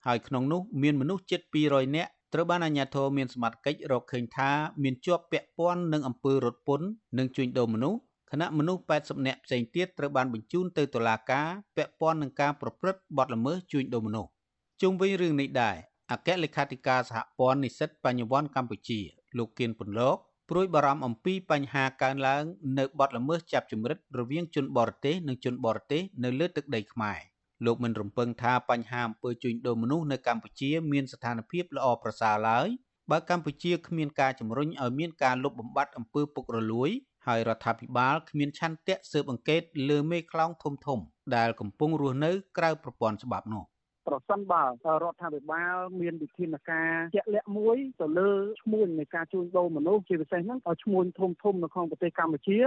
[0.06, 4.50] ហើយក្នុងនោះមានមនុស្សជិត200នាក់ត្រូវបានអាជ្ញាធរមានសមត្ថកិច្ចរកឃើញថា
[4.82, 6.88] មានជាប់ពាក់ព័ន្ធនឹងអំពើរត់ពន្ធ
[7.18, 7.98] និងជួញដូរមនុស្ស
[8.30, 14.30] ខណៈមនុស្ស80នាក់ផ្សេងទៀតត្រូវបានបញ្ជូនទៅតុលាការពាក់ព័ន្ធនឹងការប្រព្រឹត្តបទល្មើសជួញដូរមនុស្ស
[14.82, 15.76] ជុំវិញរឿងនេះដែរ
[16.12, 19.00] អគ្គលេខាធិការសហព័ន្ធនិស្សិតបញ្ញវន្តកម្ពុជា
[19.38, 20.16] លោកគៀនពន្លក
[20.50, 22.44] ព្រួយបារម្ភអំពីបញ្ហាកើនឡើង
[22.78, 27.18] នៅបទល្មើសចាប់ជំរិតរវាងជនបរទេសនិងជនបរទេសនៅលើទឹកដីខ្មែរ
[27.66, 32.68] លោកមិនរំពឹងថាបញ្ហាអំពើជួញដូរមនុស្សនៅកម្ពុជាមានស្ថានភាពល្អប្រសើរឡើយ
[33.10, 36.90] បើកម្ពុជាគ្មានការជំរុញឲ្យមានការលុបបំបាត់អំពើពុករលួយ
[37.26, 40.98] ហើយរដ្ឋាភិបាលគ្មានឆន្ទៈស៊ើបអង្កេតលើមេខ្លោងធំធំ
[41.36, 43.64] ដែលកំពុងរស់នៅក្រៅប្រព័ន្ធច្បាប់នោះ។
[44.08, 44.64] ប្រសិនបើ
[45.02, 48.32] រដ្ឋាភិបាលមានវិធានការជាក់លាក់មួយទៅលើ
[48.62, 52.58] ឈ្មោះនៃការជួញដូរមនុស្សជាពិសេសហ្នឹងឈ្មោះធំធំនៅក្នុងប្រទេសកម្ពុជា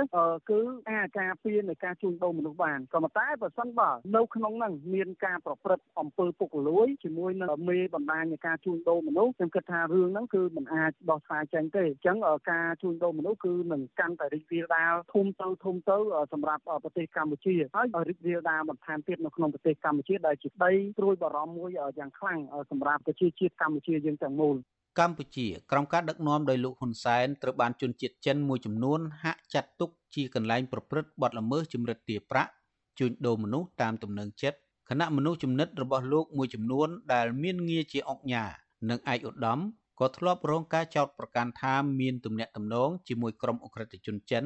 [0.52, 0.62] គឺ
[0.92, 12.18] អាចការពារនៃការជួញដូរមនុស្សបានក៏ប៉ុន្តែប្រសិនបើនៅក្នុងហ្នឹងមានការប្រព្រឹត្តអំពើពុករលួយជាមួយនឹងមេបណ្ដាញនៃការជួញដូរមនុស្សខ្ញុំគិតថារឿងហ្នឹងគឺมันអាចដោះស្រាយចេញទេអញ្ចឹង
[12.52, 15.98] ការជួញដូរមនុស្សគឺនឹងកាន់តែរីករាលដាលធំទៅធំទៅ
[16.34, 22.40] សម្រាប់ប្រទេសកម្ពុជាហើយរីករាលដាលបន្ថែមទៀតនៅក្នុងប្រទេសកម្ពុជាដែលជាដីព្រួយបារម្ភមួយយ៉ាងខ្លាំង
[22.72, 24.56] សម្រាប់ប្រជាជាតិកម្ពុជាយើងទាំងមូល
[25.00, 32.52] កម្ពុជាក្រោមការដឹកនាំដោយលោកហ៊ុនសែនត្រូវបានជនជាតិចិនមួយចំនួនហាក់ចាត់ទុកជាកន្លែងប្រព្រឹត្តបទល្មើសជំរិតទារប្រាក់
[33.00, 34.58] ជួញដូរមនុស្សតាមទំនឹងចិត្ត
[34.90, 38.44] គណៈមនុស្សចំណិតរបស់លោកមួយចំនួនដែលមានងារជាអង្គញា
[38.90, 39.60] និងឯកឧត្តម
[40.00, 44.44] ក៏ធ្លាប់រងការចោទប្រកាន់ថាមានទំនាក់ទំនងជាមួយក្រុមអ ுக ្រិតជនចិន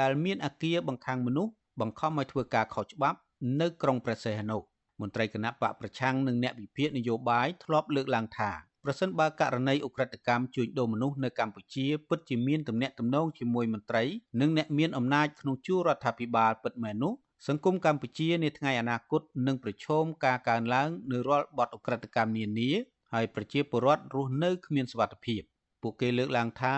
[0.00, 3.18] ដែលមានអាគារបង្ខាំងមនុស្សបង្ខំឲ្យធ្វើការខុសច្បាប់
[3.60, 4.58] នៅក្រុងព្រះសីហនុ
[5.00, 8.50] មន្ត្រីគណៈបកប្រឆាំងនិងអ្នកវិភាគនយោបាយធ្លាប់លើកឡើងថា
[8.84, 14.04] ប្រសិនបើករណីអ ுக ្រិតកម្មជួញដូរមនុស្សនៅកម្ពុជាពិតជាមានទំនាក់ទំនងជាមួយមន្ត្រី
[14.40, 17.12] និងអ្នកមានអំណាចក្នុងជួររដ្ឋាភិបាលពិតមែននោះ
[17.48, 22.70] សង្គមកម្ពុជានាថ្ងៃអនាគតនឹងប្រឈមការកើនឡើងនូវរាល់បទអ ுக ្រិតកម្មនានា
[23.12, 25.42] ហើយប្រជាពលរដ្ឋរស់នៅគ្មានសុវត្ថិភាព
[25.82, 26.74] ពួកគេលើកឡើងថា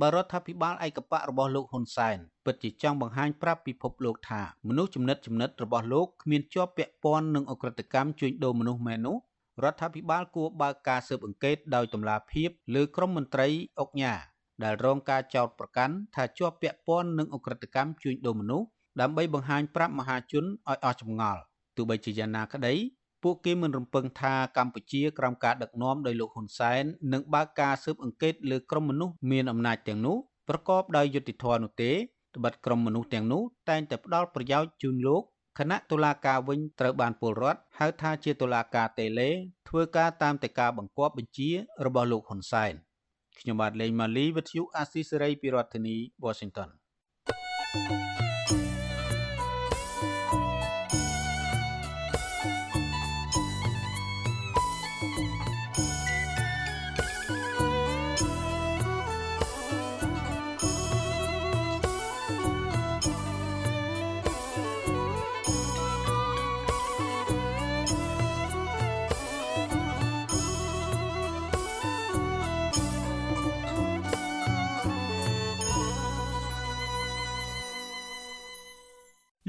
[0.00, 9.16] បើរដ្ឋាភិបាលឯកបៈរបស់លោកហ៊ុនសែនពិតជាចង់បង្ហាញប្រាប់ពិភពលោកថាមនុស្សចំណិតចំណិតរបស់លោកគ្មានជាប់ពាក់ព័ន្ធនឹងអ ுக ្រិតកម្មជួញដូរមនុស្សមែននោះ
[9.62, 13.48] រដ្ឋាភិបាលគួរបើកការស៊ើបអង្កេតដោយតម្លាភាពលើក្រុមមន្ត្រី
[13.80, 14.14] អុកញ៉ា
[14.64, 18.66] ដែលរងការចោទប្រកាន់ថាជាប់ពាក់ព័ន្ធនឹងអ ுக ្រិតកម្មជួញដូរមនុស្ស
[19.00, 21.40] ដើម្បីបង្ហាញប្រាប់មហាជនឲ្យអស់ចម្ងល់
[21.76, 22.74] ទោះបីជាយ៉ាងណាក្តី
[23.24, 30.16] ពួកគេមិនរំពឹងថាកម្ពុជាក្រោមការដឹកនាំដោយលោកហ៊ុនសែននឹងបើកការស៊ើបអង្កេតលើក្រុមមនុស្សមានអំណាចទាំងនោះ
[30.48, 31.92] ប្រកបដោយយុត្តិធម៌នោះទេ
[32.36, 35.22] ត្បិតក្រុមមនុស្សទាំងនោះតែងតែផ្ដល់ប្រយោជន៍ជូនលោក
[35.58, 39.30] គណៈតុលាការវិញត្រូវបានពលរដ្ឋហៅថាជាតុលាការតេឡេ
[39.68, 41.50] ធ្វើការតាមតែការបង្គាប់បញ្ជា
[41.86, 42.72] របស់លោកហ៊ុនសែន
[43.38, 46.68] ខ្ញុំបាទលេងម៉ាលីវិទ្យុអាស៊ីសេរីពីរដ្ឋធានី Washington
[47.74, 48.23] thank you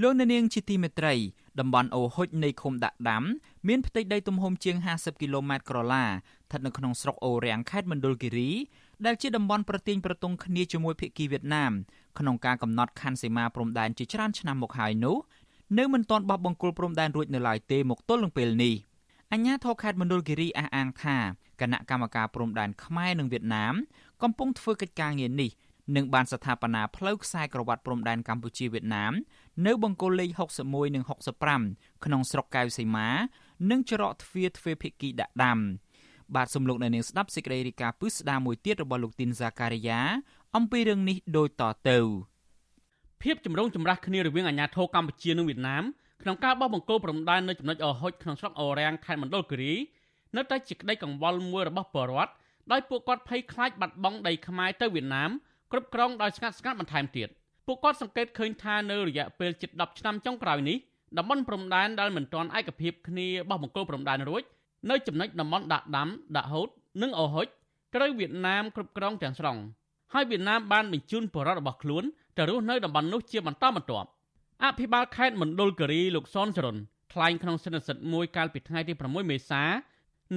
[0.05, 1.13] លោកអ្នកនាងជាទីមេត្រី
[1.59, 3.23] តំបន់អូហុចនៃឃុំដាក់ដាំ
[3.67, 8.49] មានផ្ទៃដីទំហំជាង50គីឡូម៉ែត្រក្រឡាស្ថិតនៅក្នុងស្រុកអូរាំងខេត្តមណ្ឌលគិរី
[9.05, 11.71] ដែលជាតំបន់ប្រទាញប្រទង់គ្នាជាមួយភៀកគីវៀតណាម
[12.19, 15.17] ក្នុងការកំណត់ខណ្ឌសីមាព្រំដែនជាច្រើនឆ្នាំមកហើយនោះ
[15.77, 18.73] នៅមិនទាន់បោះបង្គោលព្រំដែនរួចនៅឡើយទេមកទល់នឹងពេលនេះ
[19.33, 21.17] អញ្ញាធរខេត្តមណ្ឌលគិរីអះអាងថា
[21.61, 23.73] គណៈកម្មការព្រំដែនខ្មែរនិងវៀតណាម
[24.23, 25.51] កំពុងធ្វើកិច្ចការងារនេះ
[25.95, 29.13] និងបានស្ថាបនាផ្លូវខ្សែក្រវ៉ាត់ព្រំដែនកម្ពុជាវៀតណាម
[29.65, 30.29] នៅបង្គោលលេខ
[30.63, 31.03] 61និង
[31.53, 33.07] 65ក្នុងស្រុកកៅសីមា
[33.71, 35.59] និងច្រកទ្វារទ្វេភិគីដាក់ដាំ
[36.35, 39.99] បាទសំលោកនៅនាងស្ដាប់សេចក្តីរាយការណ៍ពឹស្ដាមួយទៀតរបស់លោកទីនសាការីយ៉ា
[40.55, 41.99] អំពីរឿងនេះដូចតទៅ
[43.21, 45.83] ភាពចម្រូងចម្រាសគ្នារវាងអាញាធរកម្ពុជានិងវៀតណាម
[46.21, 49.73] ក្នុងការបោះបង្គោលព្រំដែននៅចំណុចអហុចក្នុងស្រុកអូរាំងខេត្តមណ្ឌលគិរី
[50.35, 52.31] នៅតែជាក្តីកង្វល់មួយរបស់ប្រជាពលរដ្ឋ
[52.71, 55.29] ដោយពួកគាត់ភ័យខ្លាចបាត់បង់ដីខ្មែរទៅវៀតណាម
[55.71, 57.29] គ្រប់គ្រងដោយស្ងាត់ស្ងាត់បន្ថែមទៀត
[57.65, 60.77] ពួកគាត់សង្កេតឃើញថានៅរយៈពេលជិត10ឆ្នាំចុងក្រោយនេះ
[61.17, 64.43] តំបន់ព្រំដែនដែលមិនទាន់ឯកភាពគ្នាបោះបង្គោលព្រំដែនរួច
[64.89, 66.69] នៅចំណុចតំបន់ដាក់ដាំដាក់ហូត
[67.01, 67.47] និងអូហុច
[67.95, 69.57] ត្រូវវៀតណាមគ្រប់គ្រងទាំងស្រុង
[70.13, 72.03] ហើយវៀតណាមបានបញ្ជូនបរិវត្តរបស់ខ្លួន
[72.37, 74.07] ទៅរស់នៅតំបន់នោះជាបន្តបន្ទាប់
[74.63, 76.77] អភិបាលខេត្តមណ្ឌលគិរីលោកសនសរុន
[77.13, 79.63] ថ្លែងក្នុងសន្និសីទមួយកាលពីថ្ងៃទី6មេសា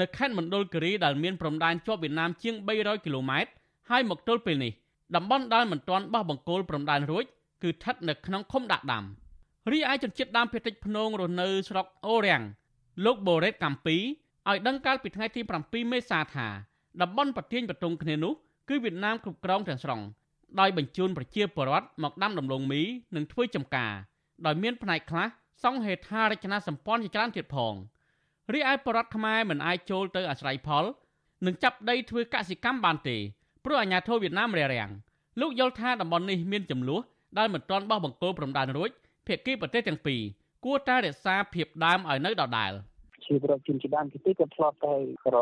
[0.01, 3.51] នៅខេត្តមណ្ឌលគិរីដែលមានព្រំដែនជាប់វៀតណាមជាង300គីឡូម៉ែត្រ
[3.91, 4.73] ហើយមកទល់ពេលនេះ
[5.17, 7.25] តំបន់ដែលមិនទាន់បោះបង្គោលព្រំដែនរួច
[7.63, 9.05] គឺស្ថិតនៅក្នុងឃុំដាក់ដាំ
[9.73, 12.43] រីឯជនជាតិដើមភាគតិចភ្នងរស់នៅស្រុកអូរាំង
[13.05, 13.97] លោកបូរ៉េតកាំពី
[14.49, 16.49] ឲ្យដឹងកាលពីថ្ងៃទី7មេសាថា
[17.03, 18.33] តំបន់ប្រទាញបតុងគ្នានោះ
[18.69, 20.01] គឺវៀតណាមគ្រប់គ្រងទាំងស្រុង
[20.61, 22.83] ដោយបញ្ជូនប្រជាពលរដ្ឋមកដាំដំឡូងមី
[23.17, 23.93] និងធ្វើចំការ
[24.47, 25.27] ដោយមានផ្នែកខ្លះ
[25.63, 27.75] សង់ហេដ្ឋារចនាសម្ព័ន្ធជាច្រើនទៀតផង
[28.53, 30.85] រីឯពលរដ្ឋខ្មែរមិនអាចចូលទៅអាស្រ័យផល
[31.47, 33.17] និងចាប់ដីធ្វើកសិកម្មបានទេ
[33.69, 34.91] ព្រោះអាញាធរវៀតណាមរារាំង
[35.41, 37.01] លោកយល់ថាតំបន់នេះមានចំនួន
[37.39, 38.91] ដែលមិនទាន់បោះបង្គោលព្រំដែនរួច
[39.27, 40.21] ភាគីប្រទេសទាំងពីរ
[40.65, 42.73] គួរតែរក្សាភាពដើមឲ្យនៅដដែល
[43.27, 44.95] ជាប្រជជនជាដើមទីក៏ធ្លាប់តែ
[45.27, 45.37] ក្រ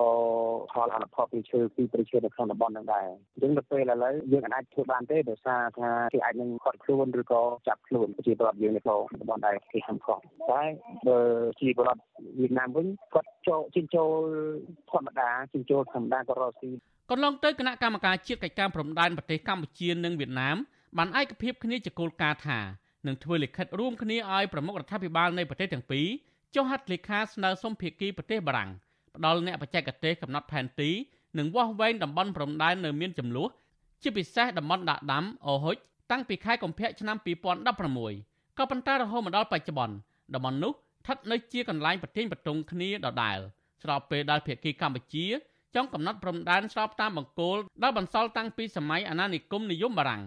[0.72, 10.18] ផលអនុផលពីឈើពីប្រជានៅក្នុងតំបន់ហ្នឹងដែរអញ្ចឹងដល់ពេលឥឡូវយើងអាចធ្វើបានទេដោយសារថាគេអាចនឹងខាត់ខ្លួនឬក៏ចាប់ខ្លួនប្រជាពលរដ្ឋយើងនៅក្នុងតំបន់ដែរគេខំខំ
[10.50, 10.62] តែ
[11.06, 11.18] បើ
[11.60, 12.02] ជាពលរដ្ឋ
[12.40, 14.10] វៀតណាមវិញគាត់ចូលជិញ្ចូល
[14.90, 16.70] ធម្មតាជិញ្ចូលធម្មតាក៏រកស៊ី
[17.10, 20.56] កន្លងទៅគណៈកម្មការជាតិកិច្ចការព្រំដែនប្រទេសកម្ពុជានិងវៀតណាម
[20.98, 22.58] បានឯកភាពគ្នាជាគោលការណ៍ថា
[23.06, 26.06] នឹងធ្វើលិខិតរួមគ្នាឲ្យប្រមុខរដ្ឋាភិបាលនៃប្រទេសទាំងពីរ
[26.54, 28.70] ចុះហត្ថលេខាស្នើសុំភាគីប្រទេសបារាំង
[29.16, 30.90] ផ្ដល់អ្នកបច្ចេកទេសកំណត់ផែនទី
[31.38, 33.48] និងវាស់វែងតំបន់ព្រំដែននៅមានចំនួន
[34.02, 35.76] ជាពិសេសតំបន់ដាក់ដាំអូហុច
[36.10, 37.16] តាំងពីខែកុម្ភៈឆ្នាំ
[37.86, 39.94] 2016ក៏ប៉ុន្តែរហូតមកដល់បច្ចុប្បន្ន
[40.34, 43.38] តំបន់នោះស្ថិតនៅជាកន្លែងប្រទេសប្រទងគ្នាដដែល
[43.82, 45.26] ស្របពេលដែលភាគីកម្ពុជា
[45.76, 50.22] ចង់កំណត់ព្រំដែនស្របតាមបង្គោលដែលបន្សល់តាំងពីសម័យអាណានិគមនិយមបារាំង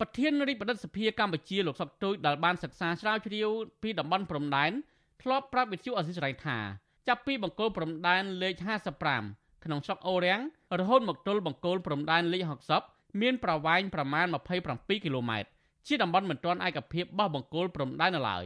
[0.00, 3.48] ប្រធានរាជបណ្ឌិតសភាកម្ពុជាលោកសុកទូចដែលបានសិក្សាស្រាវជ្រាវ
[3.82, 4.72] ពីតំបន់ព្រំដែន
[5.22, 6.58] ធ្លាប់ប្រាប់វិទ្យុអសិរ័យថា
[7.08, 8.54] ចាប់ពីបង្គោលព្រំដែនលេខ
[9.12, 10.40] 55ក្នុងស្រុកអូរាំង
[10.80, 12.42] រហូតមកទល់បង្គោលព្រំដែនលេខ
[12.82, 14.26] 60មានប្រវែងប្រមាណ
[14.64, 15.48] 27គីឡូម៉ែត្រ
[15.86, 18.44] ជាតំបន់មិនទាន់ឯកភាពបោះបង្គោលព្រំដែននៅឡើយ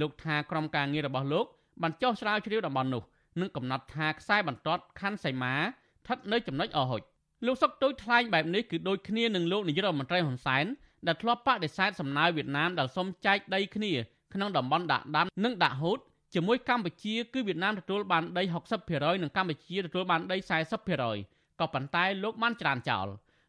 [0.00, 1.46] លោកថាក្រុមការងាររបស់លោក
[1.82, 3.02] បានចោះស្រាវជ្រាវតំបន់នោះ
[3.40, 5.54] និងកំណត់ថាខ្សែបន្ទាត់ខណ្ឌសីមា
[6.06, 7.02] ស្ថិតនៅចំណុចអហុច
[7.46, 10.64] លោកសុកទុយថ្លែងបែបនេះគឺដូចគ្នានឹងលោកនាយករដ្ឋមន្ត្រីហ៊ុនសែន
[11.06, 13.92] ដែលធ្លាប់បដិសេធសំណើវៀតណាមដែលសុំចែកដីគ្នា
[14.34, 15.98] ក្នុងតំបន់ដាក់ដាំនិងដាក់ហូត
[16.34, 18.42] ជាមួយកម្ពុជាគឺវៀតណាមទទួលបានដី
[18.82, 20.36] 60%និងកម្ពុជាទទួលបានដី
[20.98, 23.06] 40%ក៏ប៉ុន្តែលោកបានច្រានចោល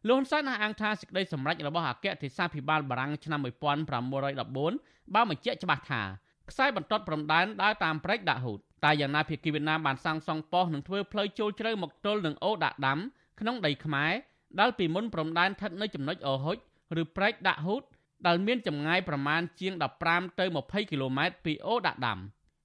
[0.08, 6.02] លោកហ៊ុនសែនអះអាងថាសេចក្តីសម្រេចរបស់អគ្គទេសាភិបាលបារាំងឆ្នាំ1914បានបញ្ជាក់ច្បាស់ថា
[6.50, 12.98] ខ្សែបន្ទាត់ព្រំដែនដើរតាមព្រែកដាក់ហូត តែយ៉ាងណាភាគីវៀតណាមបានសាងសង់ប៉ុស្តិ៍និងធ្វើផ្លូវចូលជ្រៅមកទល់នឹងអូដាក់ដាំ
[13.40, 14.12] ក្នុងដីខ្មែរ
[14.60, 16.56] ដែលពីមុនព្រំដែនស្ថិតនៅចំណុចអូហុច
[17.00, 17.82] ឬព្រែកដាក់ហូត
[18.26, 19.72] ដែលមានចម្ងាយប្រមាណជាង
[20.06, 22.18] 15ទៅ20គីឡូម៉ែត្រពីអូដាក់ដាំ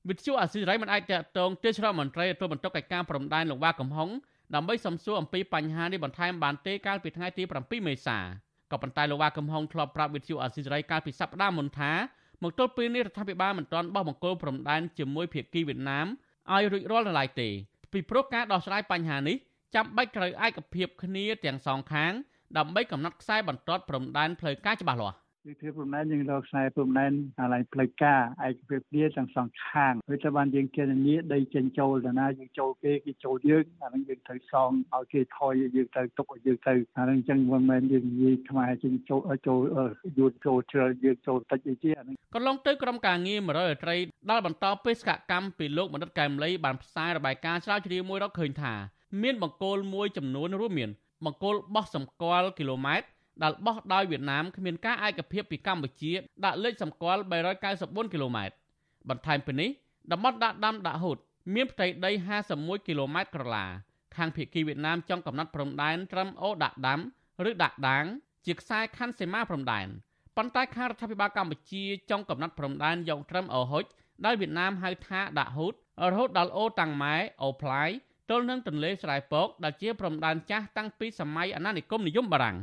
[0.09, 4.09] វិទ្យុអាស៊ីសេរីមិនអាចតកតងទេសរដ្ឋមន្ត្រីទទួលបន្ទុកកិច្ចការព្រំដែនលោកវ៉ាកំហុង
[4.55, 8.17] ដើម្បីសំសួរអំពីបញ្ហានេះបន្ថែមបានទេកាលពីថ្ងៃទី7មេសា
[8.71, 11.91] ក៏ប៉ុន្តែលោកវ៉ាកំហុងធ្លាប់ប្រាប់វិទ្យុអាស៊ីសេរីកាលពីសប្តាហ៍មុនថា
[12.43, 16.07] មកទល់ពេលនេះរដ្ឋាភិបាលមិនទាន់បោះបង្គោលព្រំដែនជាមួយភាគីវៀតណាម
[16.53, 17.49] ឲ្យរួចរាល់នៅឡើយទេ
[17.91, 19.37] ពីព្រោះការដោះស្រាយបញ្ហានេះ
[19.75, 22.11] ចាំបាច់ត្រូវឯកភាពគ្នាទាំងសងខាង
[22.57, 25.15] ដើម្បីកំណត់ខ្សែបន្ទាត់ព្រំដែនផ្លូវការច្បាស់លាស់
[25.49, 39.59] វិធីព្រំដែនយើងរកខ្សែព្រំដែនអាឡៃផ្លូវការឯកភាពគ្នាទាំងសងខាងព្រោះតែបានយើងគណនាដីចេញចូលទៅណាយើងចូលគេគេចូលយើងអានឹងយើងត្រូវសងឲ្យគេថយយើងត្រូវទុកឲ្យយើងទៅអានឹងអញ្ចឹងមិនមែនយើងនិយាយខ្មែរចេញចូលចូល
[40.17, 43.95] យួនចូលជ្រើយើងចូលតិចអីទេអានឹងកន្លងទៅក្រុមការងារ100រាត្រី
[44.31, 48.73] ដែលបន្តបេសកកម្មពីលោកបណ្ឌិតកែមលីបានផ្សាយរបាយការណ៍ស្រាវជ្រាវមួយរកឃើញថា
[49.21, 50.89] មានបង្គោលមួយចំនួនរួមមាន
[51.25, 56.11] បង្គោលបោះសម្គាល់គីឡូម៉ែត្រ ដែលបោះដោយវៀតណាមគ្មានការឯកភាពពីកម្ពុជា
[56.45, 57.21] ដាក់លេខសម្គាល់
[57.65, 58.55] 394គីឡូម៉ែត្រ
[59.09, 59.69] បន្ថែមពីនេះ
[60.11, 61.17] តំបន់ដាក់ដាំដាក់ហូត
[61.55, 62.11] មានផ្ទៃដី
[62.49, 63.65] 51គីឡូម៉ែត្រក្រឡា
[64.15, 66.99] ខាងភៀកគីវៀតណាមចង់កំណត់ព្រំដែនត្រឹមអូដាក់ដាំ
[67.49, 68.05] ឬដាក់ដាង
[68.45, 69.87] ជាខ្សែខណ្ឌសីមាព្រំដែន
[70.37, 73.83] ប៉ុន្តែខាងរដ្ឋាភិបាលកម្ពុជាចង់កំណត់ព្រំដែនយកត្រឹមអូហុច
[74.25, 75.73] ដែលវៀតណាមហៅថាដាក់ហូត
[76.11, 77.89] រហូតដល់អូតាំងម៉ែអូផ្លាយ
[78.29, 82.57] ទល់នឹងទន្លេស្រែពកដែលជាព្រំដែនចាស់តាំងពីសម័យអាណានិគមនិយមបារាំង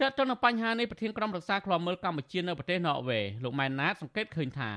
[0.00, 4.70] តើតើនៅបញ្ហានេះប្រធានក្រុមរក្សាឃ្លាំមើលកម្ពុជានៅប្រទេសណ័រវេលោកម៉ែនណាតសង្កេតឃើញថា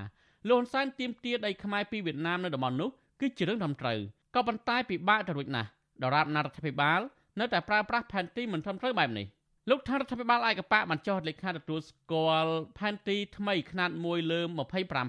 [0.49, 2.89] លោកហ៊ុនសែនទាមទារដីខ្មែរពីវៀតណាមនៅតំបន់នោះ
[3.21, 3.99] គឺជារឿងត្រឹមត្រូវ
[4.35, 5.69] ក៏ប៉ុន្តែពិបាកទៅរួចណាស់
[6.03, 6.99] ដរាបណារដ្ឋាភិបាល
[7.39, 9.27] នៅតែប្រើប្រាស់ផែនទីមិនត្រឹមត្រូវបែបនេះ
[9.69, 14.39] លោកថារដ្ឋាភិបាលឯកបកបានចុះលេខាទទួលស្គាល់ផែនទីថ្មីຂະຫນាត1លើ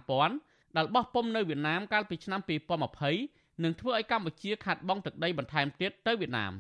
[0.05, 6.54] 25000ដែលបោះពុំនៅវៀតណាមកាលពីឆ្នាំ2020 នឹងធ្វើឲ្យកម្ពុជាខាត់បងទឹកដីបន្ថែមទៀតទៅវៀតណាម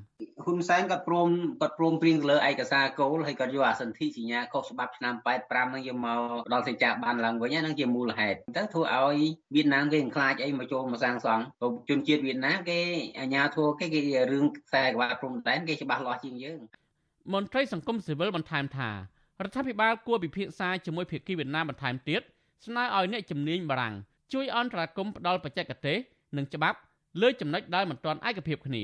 [0.45, 1.29] ហ៊ុនសែនគាត់ព្រម
[1.61, 5.13] គាត់ព្រមព្រៀងទៅលើឯកសារគោលហើយគាត់យកអាសន្ធិសញ្ញាខុសច្បាប់ឆ្នាំ
[5.45, 6.19] 85នឹងយកមក
[6.53, 9.19] ដល់សេចក្ដីបានឡើងវិញហ្នឹងជាមូលហេតុទៅធ្វើឲ្យ
[9.55, 11.43] វៀតណាមគេខ្លាចអីមកចូលមកសាងសង់
[11.89, 12.79] ជនជាតិវៀតណាមគេ
[13.19, 16.59] អាញាធัวគេគេរឿងខ្សែក្បាតព្រំដែនគេច្បាស់លាស់ជាងយើង
[17.33, 18.95] មន្ត្រីសង្គមស៊ីវិលបន្ថែមថារ
[19.47, 22.21] ដ្ឋាភិបាលគួរពិភាក្សាជាមួយភាគីវៀតណាមបន្ថែមទៀត
[22.65, 23.95] ស្នើឲ្យអ្នកជំនាញបារាំង
[24.33, 25.97] ជួយអន្តរាគមន៍ផ្ដល់បច្ចេកទេស
[26.37, 26.77] និងច្បាប់
[27.21, 28.83] លើចំណុចដែលមិនទាន់ឯកភាពគ្នា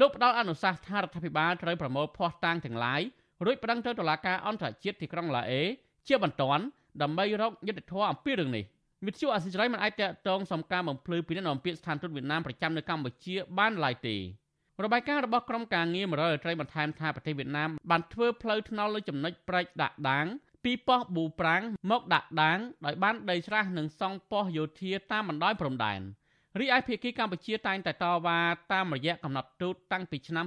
[0.00, 3.00] លោកផ្ដល់អនុសាសន៍ថារដ្ឋាភិបាលត្រូវប្រមូលភស្តុតាងទាំងឡាយ
[3.44, 5.62] រួចប្តឹងទៅតុលាការអន្តរជាតិទីក្រុងឡាអេ
[6.08, 6.64] ជាបន្ទាន់
[7.02, 8.64] ដើម្បីរកយុត្តិធម៌អំពីរឿងនេះ
[9.06, 14.16] វិទ្យុអសិរ័យមិនអាចតកតងសំការបំភ្លឺពីអ្នកនាំពាក្យស្ថានទូតវៀតណាមប្រចាំនៅកម្ពុជាបានឡើយទេ
[14.84, 20.26] របាយការណ៍របស់ក្រុមការងារ100រាត្រីបន្ថែមថាប្រទេសវៀតណាមបានធ្វើផ្លូវថ្នល់លើចំណុចប្រែកដាក់ដាង
[20.64, 26.00] ពីប៉ុស្តិ៍ប៊ូប្រាំងមកដាក់ដាងដោយបានដីស្រះនិងសង់ប៉ុស្តិ៍យោធាតាមបណ្ដោយព្រំដែន។
[26.60, 28.38] រីឯភាគីកម្ពុជាតែងតែតវ៉ា
[28.72, 30.46] តាមរយៈកំណត់ទូតតាំងពីឆ្នាំ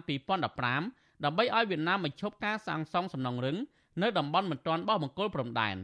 [0.62, 3.58] 2015ដើម្បីឲ្យវៀតណាមបញ្ឈប់ការសាងសង់សំណង់រឹង
[4.02, 5.76] នៅតំបន់មិនទាន់បោះបង្គោលព្រំដែន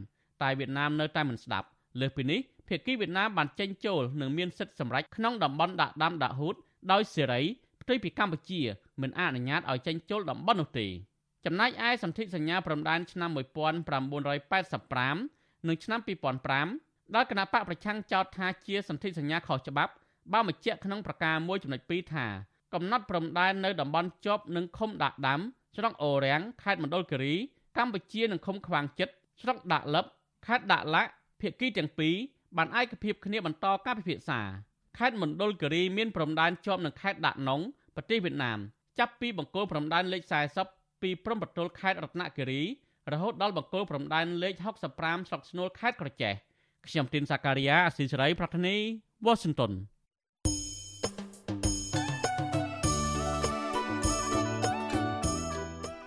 [0.41, 1.67] តែវៀតណាមនៅតែមិនស្ដាប់
[1.99, 6.55] លើសពីនេះភាគីវៀតណាមបានចេញចូលនិងមានសិទ្ធិសម្រេចក្នុងតំបន់ដាក់ដាំដាក់ហូត
[6.91, 7.41] ដោយសេរី
[7.81, 8.61] ផ្ទុយពីកម្ពុជា
[9.01, 10.87] មិនអនុញ្ញាតឲ្យចេញចូលតំបន់នោះទេ
[11.45, 15.99] ចំណែកឯសន្ធិសញ្ញាព្រំដែនឆ្នាំ1985និងឆ្នាំ
[16.57, 19.93] 2005ដែលគណៈបកប្រឆាំងចោទថាជាសន្ធិសញ្ញាខុសច្បាប់
[20.31, 22.25] បានបញ្ជាក់ក្នុងប្រការមួយចំណុច2ថា
[22.73, 25.39] កំណត់ព្រំដែននៅតំបន់ជាប់នឹងឃុំដាក់ដាំ
[25.75, 27.35] ស្រុកអូរាំងខេត្តមណ្ឌលគិរី
[27.77, 30.05] កម្ពុជានិងឃុំខ្វាងចិត្តស្រុកដាក់លឹប
[30.45, 31.11] ខេត្តដាក់ឡាក់
[31.41, 32.15] ភាគីទាំងពីរ
[32.57, 34.41] បានឯកភាពគ្នាបន្តការពិភាក្សា
[34.97, 37.61] ខេត្តមណ្ឌលគិរីមានព្រំដែនជាប់នឹងខេត្តដាក់ណុង
[37.95, 38.59] ប្រទេសវៀតណាម
[38.99, 40.23] ចាប់ពីបង្គោលព្រំដែនលេខ
[40.63, 42.61] 40ពីព្រំប្រទល់ខេត្តរតនគិរី
[43.11, 44.53] រហូតដល់បង្គោលព្រំដែនលេខ
[44.93, 46.33] 65ស្រុកស្នួលខេត្តក្រចេះ
[46.87, 48.75] ខ្ញុំទីនសាការីយ៉ាអស៊ីសេរីប្រធានី
[49.25, 49.71] វ៉ាស៊ីនតោន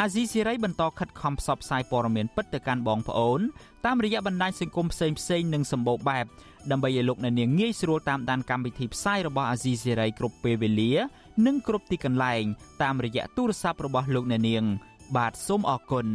[0.00, 3.40] អាស៊ីសេរីបន្តខិតខំផ្សព្វផ្សាយព័ត៌មានពិតទៅកាន់បងប្អូន
[3.86, 6.24] តាមរយៈបណ្ដាញសង្គមផ្សេងផ្សេងនិងសម្បូរបែប
[6.70, 10.92] ដើម្បីឲ្យលោកអ្នកនាងងាយស្រួលតាមដានកម្មវិធីផ្សាយរបស់អាស៊ីសេរីគ្រប់ពេលវេលា
[11.46, 12.44] និងគ្រប់ទីកន្លែង
[12.82, 14.64] តាមរយៈទូរស័ព្ទរបស់លោកអ្នកនាង
[15.16, 16.08] បាទសូមអរគុណ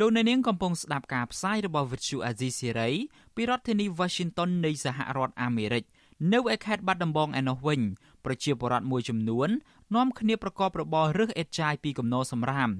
[0.00, 2.94] លោកអ្នកនាងកំពុងស្ដាប់ការផ្សាយរបស់ Vuthu Azizi Serai
[3.36, 5.84] ពីរដ្ឋធានី Washington នៃសហរដ្ឋអាមេរិក
[6.32, 7.80] នៅឯខេត្តបាត់ដំបងឯណោះវិញ
[8.24, 9.48] ប្រជាពលរដ្ឋមួយចំនួន
[9.94, 12.70] នាំគ្នាប្រកបរបររើសអេតចាយពីកំណោសម្រាម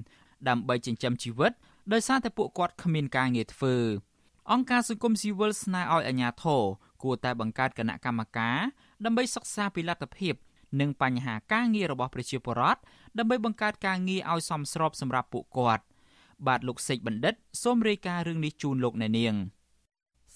[0.47, 1.51] ដើម្បីចិញ្ចឹមជីវិត
[1.93, 3.75] ដោយសារតែពួកគាត់គ្មានការងារធ្វើ
[4.51, 6.61] អង្គការសង្គមស៊ីវិលស្នើឲ្យអាជ្ញាធរ
[7.03, 8.59] គួរតែបង្កើតគណៈកម្មការ
[9.05, 10.33] ដើម្បីសិក្សាពីលទ្ធភាព
[10.81, 12.79] និងបញ្ហាការងាររបស់ប្រជាពលរដ្ឋ
[13.17, 15.83] ដើម្បីបង្កើតការងារឲ្យសមស្របសម្រាប់ពួកគាត់
[16.47, 19.35] បាទលោកសេកបណ្ឌិតសូមរាយការណ៍រឿងនេះជូនលោកអ្នកនាង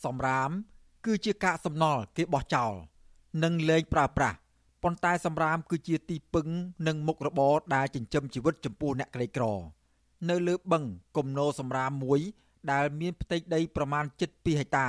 [0.07, 0.49] សំរាម
[1.05, 2.73] គឺជាកាកសំណល់គេបោះចោល
[3.43, 4.37] និងលែងប្រើប្រាស់
[4.83, 6.47] ប៉ុន្តែសម្រាមគឺជាទីពឹង
[6.87, 9.45] និងមុខរបរដែលចិញ្ចឹមជីវិតចំពោះអ្នកក្រីក្រ
[10.29, 10.83] នៅលើបឹង
[11.17, 12.19] គំនរសម្រាមមួយ
[12.71, 14.87] ដែលមានផ្ទៃដីប្រមាណ7ហិកតា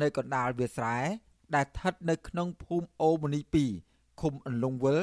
[0.00, 0.98] នៅកណ្ដាលវាលស្រែ
[1.54, 3.40] ដែលស្ថិតនៅក្នុងភូមិអូមនី
[3.80, 4.98] 2ឃុំអន្លង់វិល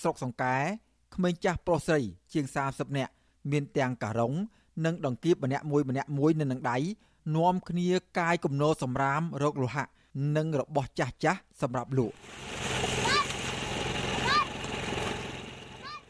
[0.00, 0.56] ស្រុកសង្កែ
[1.14, 2.00] ក្មេងចាស់ប្រុសស្រី
[2.32, 3.12] ជាង30នាក់
[3.50, 4.32] មានទាំងការ៉ុង
[4.84, 6.76] និងដង្កៀបម្នាក់មួយម្នាក់មួយនៅនឹងដៃ
[7.36, 9.84] នាំគ្នាកាយគំនរសម្រាមរកលោហៈ
[10.36, 12.14] និងរបស់ចាស់ចាស់សម្រាប់លក់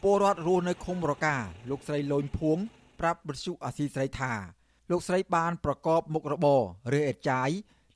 [0.01, 1.35] ពលរដ្ឋរស់នៅឃុំរកា
[1.69, 2.57] លោកស្រីលូនភួង
[2.99, 4.33] ប្រាប់បទសុអាស៊ីស្រីថា
[4.91, 6.61] លោកស្រីបានប្រកបមុខរបរ
[6.93, 7.49] រើអេតចាយ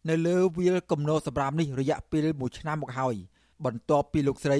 [0.09, 3.15] នៅលើវាលគំនរសម្រាមនេះរយៈពេល1ឆ្នាំមកហើយ
[3.65, 4.59] បន្ទាប់ពីលោកស្រី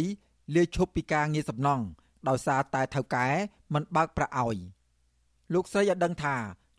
[0.55, 1.85] លាឈប់ពីការងារសំណង់
[2.27, 3.27] ដោយសារតែថៅកែ
[3.73, 4.57] មិនបើកប្រាក់ឲ្យ
[5.53, 6.35] លោកស្រីឲ្យដឹងថា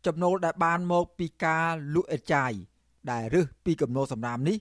[0.07, 2.53] ចំណូលដែលបានមកពីការលក់អេតចាយ
[3.11, 4.57] ដែលរឹសពីគំនរសំរាមនេះ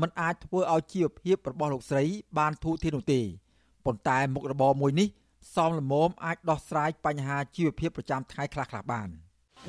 [0.00, 2.04] มันអាចធ្វើឲ្យជីវភាពរបស់លោកស្រី
[2.38, 3.20] បានធូរធារនោះទេ
[3.84, 5.08] ប៉ុន្តែមុខរបរមួយនេះ
[5.54, 9.08] សមល្មមអាចដោះស្រាយបញ្ហាជីវភាពប្រចាំថ្ងៃខ្លះៗបាន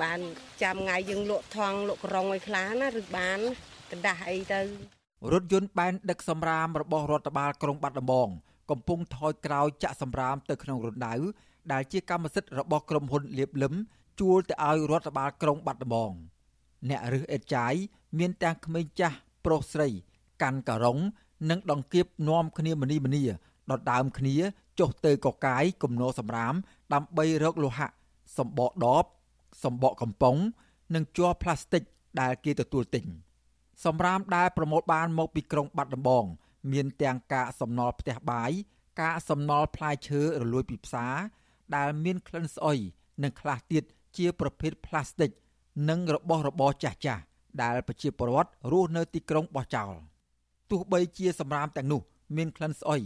[0.02, 0.20] បាន
[0.62, 3.40] ចាំថ្ងៃយើងលក់ថងលក់ក្រុងឲ្យខ្លះណាឬបាន
[3.92, 4.62] កណ្ដាស់អីទៅ
[5.34, 8.30] រថយន្តបែនដឹកសម្រាមរបស់រដ្ឋបាលក្រុងបាត់ដំបង
[8.72, 11.14] កំពុងថយក្រោយចាក់សម្រាមទៅក្នុងរណ្ដៅ
[11.72, 13.74] ដែលជាកម្មសិទ្ធិរបស់ក្រុមហ៊ុនលៀបលឹម
[14.20, 16.14] ជួលទៅឲ្យរដ្ឋបាលក្រុងបាត់ដំបង
[16.90, 17.74] អ្នករឹសអេតចាយ
[18.18, 19.88] មានទាំងក្មេងចាស់ប្រុសស្រី
[20.42, 20.98] កាន់ការ៉ុង
[21.50, 23.32] និងដង្កៀបនាំគ្នាមនីមនីដ
[23.78, 24.36] ដដើមគ្នា
[24.80, 26.54] ចុះទៅកកាយគំនរសម្រាម
[26.94, 27.88] ដើម្បីរកលោហៈ
[28.38, 29.06] សម្បកដប
[29.64, 30.38] សម្បកកំប៉ុង
[30.96, 31.84] និងជ័រផ្លាស្ទិក
[32.22, 33.06] ដែលគេទទួលទិញ
[33.86, 36.26] សម្រាមដែលប្រមូលបានមកពីក្រុងបាត់ដំបង
[36.72, 38.52] មានទាំងកាកសំណល់ផ្ទះបាយ
[39.00, 41.16] កាកសំណល់ផ្លែឈើរលួយពីផ្សារ
[41.76, 42.78] ដែលមានក្លិនស្អុយ
[43.24, 43.84] និងខ្លះទៀត
[44.18, 45.30] ជាប្រភេទផ្លាស្ទិក
[45.90, 47.24] និងរបស់របរចាស់ចាស់
[47.62, 49.94] ដែលប្រជាពលរដ្ឋរស់នៅទីក្រុងបោះចោល
[50.72, 52.02] ទោះបីជាសម្រាមទាំងនោះ
[52.38, 53.02] មានក្លិនស្អុយ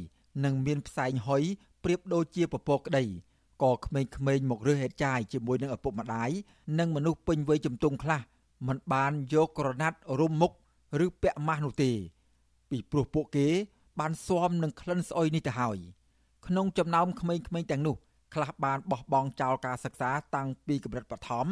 [0.45, 1.43] និងមានផ្សែងហុយ
[1.83, 3.03] ប្រៀបដូចជាពពកក្តី
[3.63, 4.01] ក៏ក្មេ
[4.37, 6.29] ងៗមករើសហេតុចាយជាមួយនឹងឪពុកម្ដាយ
[6.79, 8.21] និងមនុស្សពេញវ័យជំទង់ខ្លះ
[8.67, 10.51] មិនបានយកក្រណាត់រុំមុខ
[11.05, 11.91] ឬពាក់ម៉ាស់នោះទេ
[12.69, 13.47] ពីព្រោះពួកគេ
[13.99, 15.77] បានស៊ាំនឹងក្លិនស្អុយនេះទៅហើយ
[16.47, 17.95] ក្នុងចំណោមក្មេងៗទាំងនោះ
[18.33, 21.47] ខ្លះបានបោះបង់ចោលការសិក្សាតាំងពីកម្រិតបឋម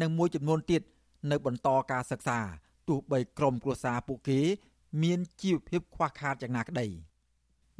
[0.00, 0.82] និងមួយចំនួនទៀត
[1.30, 2.38] នៅបន្តការសិក្សា
[2.88, 4.40] ទោះបីក្រុមគ្រួសារពួកគេ
[5.02, 6.86] មានជីវភាពខ្វះខាតយ៉ាងណាក្តី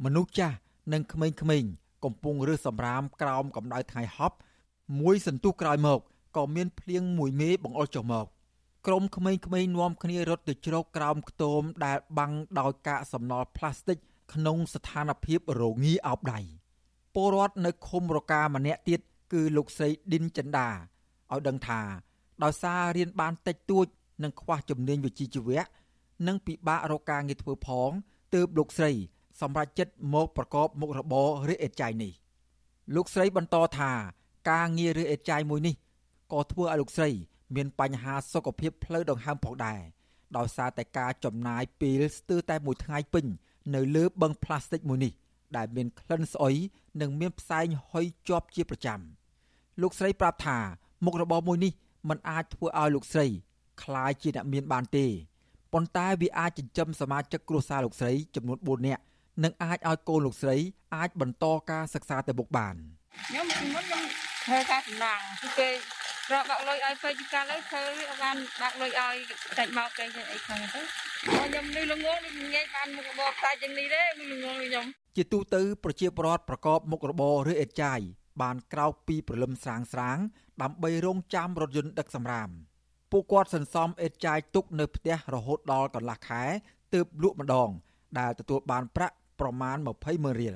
[0.03, 0.57] មនុស្សចាស់
[0.93, 1.27] និងក្មេ
[1.61, 1.71] ងៗ
[2.03, 4.37] កំពុងរើសសម្រាមក្រោមកម្ដៅថ្ងៃហប់
[4.99, 5.99] មួយសន្ទុះក្រោយមក
[6.37, 8.27] ក៏មានភ្លៀងមួយមេបង្អុរចុះមក
[8.87, 13.97] ក្រុមក្មេងៗនាំគ្នារត់ទៅជ្រកក្រោមខ្ទមដែលបាំងដោយកាកសំណល់ផ្លាស្ទិក
[14.33, 16.39] ក្នុងស្ថានភាពរងាអោបដៃ
[17.15, 18.99] ពលរដ្ឋនៅឃុំរកាម្នាក់ទៀត
[19.33, 20.67] គឺលោកស្រីឌិនចិន្តា
[21.31, 21.81] ឲ្យដឹងថា
[22.43, 23.85] ដោយសាររៀនបានតិចតួច
[24.23, 25.63] និងខ្វះជំនាញវិជ្ជាជីវៈ
[26.27, 27.89] និងពិបាករកការងារធ្វើផង
[28.33, 28.91] ទើបលោកស្រី
[29.41, 32.11] សម្រេចចិត្តមកប្រកបមុខរបរឬអេតចាយនេះ
[32.95, 33.91] លោកស្រីបន្តថា
[34.51, 35.75] ការងារឬអេតចាយមួយនេះ
[36.33, 37.09] ក៏ធ្វើឲ្យលោកស្រី
[37.55, 39.79] មានបញ្ហាសុខភាពផ្លូវដង្ហើមផងដែរ
[40.37, 43.25] ដោយសារតែការចំណាយពេលស្ទើរតែមួយថ្ងៃពេញ
[43.75, 45.13] នៅលើបឹងផ្លាស្ទិកមួយនេះ
[45.57, 46.55] ដែលមានក្លិនស្អុយ
[47.00, 49.00] និងមានផ្សែងហុយជាប់ជាប្រចាំ
[49.82, 50.58] លោកស្រីប្រាប់ថា
[51.04, 51.72] មុខរបរមួយនេះ
[52.08, 53.26] มันអាចធ្វើឲ្យលោកស្រី
[53.82, 55.06] คล้ายជាអ្នកមានបានទេ
[55.72, 59.02] ប៉ុន្តែវាអាចចិញ្ចឹមសមាជិកគ្រួសារលោកស្រីចំនួន4នាក់
[59.44, 60.56] និងអាចឲ្យកូនលោកស្រី
[60.96, 62.74] អាចបន្តការសិក្សាទៅមុខបាន
[63.28, 64.02] ខ្ញុំមុនខ្ញុំ
[64.46, 65.68] ធ្វើការសំណងគឺគេ
[66.32, 69.14] រកដាក់លុយឲ្យពេទ្យកាលទៅធ្វើវាបានដាក់លុយឲ្យ
[69.58, 74.02] ចាច់មកគេអីខាងទៅខ្ញុំនេះល្ងងនេះងាយបានមុខរបរខ្សែជាងនេះទេ
[74.32, 77.99] ល្ងងខ្ញុំ ជាទូទៅប្រជាពលរដ្ឋប្រកបមុខរបរឬអេតចាយ
[78.41, 80.17] បានក្រោកពីព្រលឹមស្រាងស្រាង
[80.61, 82.49] ដើម្បីរងចាំរថយន្តដឹកសម្រាម
[83.11, 86.43] ពួកគាត់សន្សំអេតចាយទុកនៅផ្ទះរហូតដល់កន្លះខែ
[86.93, 87.69] ទើបលក់ម្ដង
[88.19, 90.55] ដែលទទួលបានប្រាក់ប្រមាណ20ម៉ឺនរៀល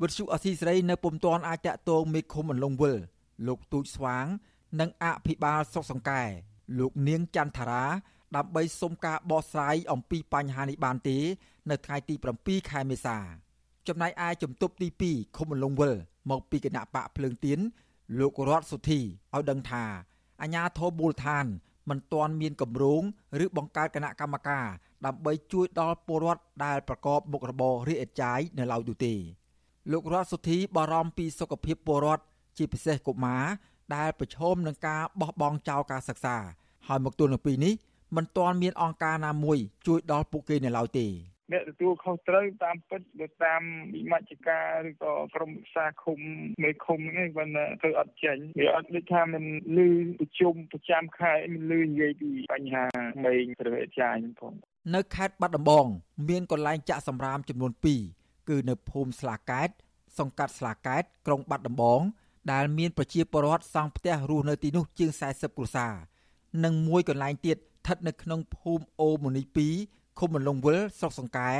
[0.00, 2.98] វិទ្យុអស៊ីសេរីនៅពុំទាន់អាចតាក់ទងមេឃុំអន្លង់វិល
[3.46, 4.26] លោកទូចស្វាង
[4.80, 6.22] និងអភិបាលសុកសង្កែ
[6.78, 7.84] លោកនាងចន្ទថារា
[8.36, 11.18] ដើម្បីសុំការបកស្រាយអំពីបញ្ហានេះបានទេ
[11.70, 13.18] នៅថ្ងៃទី7ខែមេសា
[13.90, 15.94] ចំណែកឯជំទប់ទី2ឃុំអន្លង់វិល
[16.30, 17.58] មកពីគណៈបកភ្លើងទៀន
[18.18, 19.00] លោករតសុធី
[19.34, 19.84] ឲ្យដឹងថា
[20.42, 21.46] អាញាធរមូលដ្ឋាន
[21.88, 23.02] មិនទាន់មានគម្រោង
[23.44, 24.66] ឬបង្កើតគណៈកម្មការ
[25.06, 29.14] ដើម្បីជួយដល់ពលរដ្ឋដែលប្រកបមុខរបររាជអាចារ្យនៅឡើយទេ
[29.92, 32.24] លោករតសុធីបារម្ភពីសុខភាពពលរដ្ឋ
[32.58, 33.44] ជាពិសេសកុមារ
[33.96, 36.36] ដែលប្រឈមនឹងការបោះបង់ចោលការសិក្សា
[36.88, 37.74] ហើយមកទល់នឹងពេលនេះ
[38.16, 41.06] មិនទាន់មានអង្គការណាមួយជួយដល់ពួកគេនៅឡើយទេ
[41.52, 43.62] អ្នកទទួលខុសត្រូវតាមពិតទៅតាម
[43.94, 46.18] វិមជ្ឈការឬក៏ក្រុមសាឃុំ
[46.62, 49.44] មេឃុំហ្នឹងគាត់ធ្វើអត់ចេញវាអត់ដូចថាមិន
[49.78, 49.88] លឺ
[50.20, 52.84] ប្រជុំប្រចាំខែមិនលឺនិយាយពីបញ្ហា
[53.24, 54.52] មេងព្រះវិជាផង
[54.94, 55.86] នៅខេត្តបាត់ដំបង
[56.28, 57.72] មានកន្លែងចាក់សម្រាមចំនួន
[58.10, 59.70] 2គឺនៅភូមិស្លាកែត
[60.18, 62.00] សង្កាត់ស្លាកែតក្រុងបាត់ដំបង
[62.52, 65.94] ដែលមានប្រជាពលរដ្ឋសង់ផ្ទះរស់នៅទីនោះជាង40គ្រួសារ
[66.64, 71.50] និងមួយកន្លែងទៀតស្ថិតនៅក្នុងភូមិអូម៉ូនី2 ឃុំមលងវិលស្រុកសង្កែ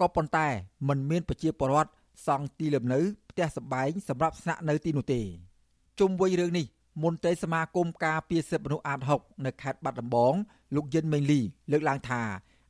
[0.00, 0.46] ក៏ប៉ុន្តែ
[0.88, 1.90] มันមានប្រជាពលរដ្ឋ
[2.26, 3.00] សង់ទីលំនៅ
[3.30, 5.20] ផ្ទះសម្បែងសម្រាប់ស្នាក់នៅទីនោះទេ
[5.98, 6.66] ជុំវិញរឿងនេះ
[7.02, 10.34] មន្ត្រីសមាគមការពារសិទ្ធិមនុស្សអាត6នៅខេត្តបាត់ដំបង
[10.74, 11.40] លោកយិនមេងលី
[11.72, 12.22] លើកឡើងថា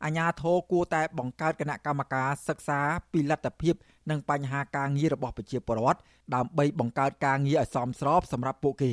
[0.05, 2.80] អាញាធរគួរតែបង្កើតគណៈកម្មការសិក្សា
[3.12, 3.74] ពីលទ្ធភាព
[4.11, 6.01] និងបញ្ហាការងាររបស់ប្រជាពលរដ្ឋ
[6.34, 8.93] ដើម្បីបង្កើតការងារឲ្យសមស្របសម្រាប់ពួកគេ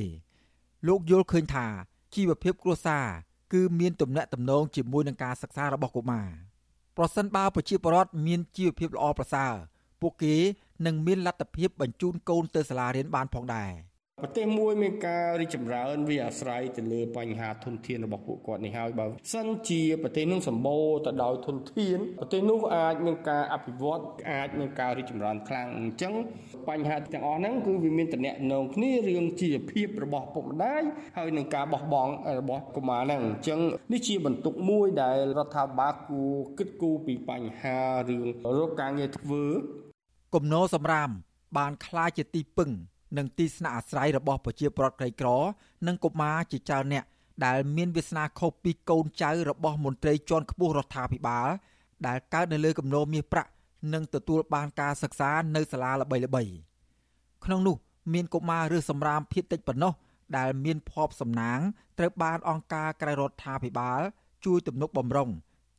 [0.87, 1.67] លោកយល់ឃើញថា
[2.15, 3.05] ជីវភាពគ្រួសារ
[3.55, 6.29] គឺមានទំនាក់ទំនងជាមួយនឹងការសិក្សារបស់កុមារ
[6.97, 9.53] ប្រសិនបើប្រជាពលរដ្ឋមានជីវភាពល្អប្រសើរ
[10.01, 10.35] ពួកគេ
[10.85, 13.71] នឹងមានលទ្ធភាពបញ្ជូនកូនទៅសាលារៀនបានផងដែរ។
[14.21, 26.13] ប្រទេសមួយមានការរីកចម្រើនវាអាស្រ័យទៅលើបញ្ហាធនធានរបស់ពួកគាត់នេះហើយបើសិនជាប្រទេសនោះសម្បូរទៅដោយធនធានប្រទេសនោះអាចមានការអភិវឌ្ឍអាចមានការរីកចម្រើនខ្លាំងអញ្ចឹង
[26.69, 30.83] បញ្ហាទាំងអស់ហ្នឹងគឺវាមានតំណែងនងគ្នារឿងជីវភាពរបស់ពុកម្ដាយ
[31.17, 33.59] ហើយនឹងការបោះបង់របស់កុមារហ្នឹងអញ្ចឹង
[33.93, 37.77] នេះជាបន្ទុកមួយដែលរដ្ឋាភិបាលគួរគិតគូរពីបញ្ហា
[38.09, 38.25] រឿង
[38.57, 39.43] រកការងារធ្វើ
[40.35, 41.09] គំនរសម្រាម
[41.57, 42.71] បានខ្លាចជាទីពឹង
[43.17, 45.29] និងទីស្នាក់អាស្រ័យរបស់ប្រជាពលរដ្ឋក្រីក្រ
[45.87, 47.05] និងកុមារជាច្រើនអ្នក
[47.45, 51.47] ដែលមានវាសនាខុសពីកូនចៅរបស់មន្ត្រីជាន់ខ្ពស់រដ្ឋាភិបាល
[52.07, 53.49] ដែលកើតនៅលើគំនរមាសប្រាក់
[53.93, 56.53] និងទទួលបានការសិក្សានៅសាលាល្បីៗ
[57.45, 57.75] ក្នុងនោះ
[58.13, 59.93] មានកុមារឬសម្រាមភៀតតិចប៉ុណ្ណោះ
[60.37, 61.59] ដែលមានភ័ព្វសំណាង
[61.97, 64.01] ត្រូវបានអង្គការក្រៅរដ្ឋាភិបាល
[64.45, 65.29] ជួយទំនុកបំរុង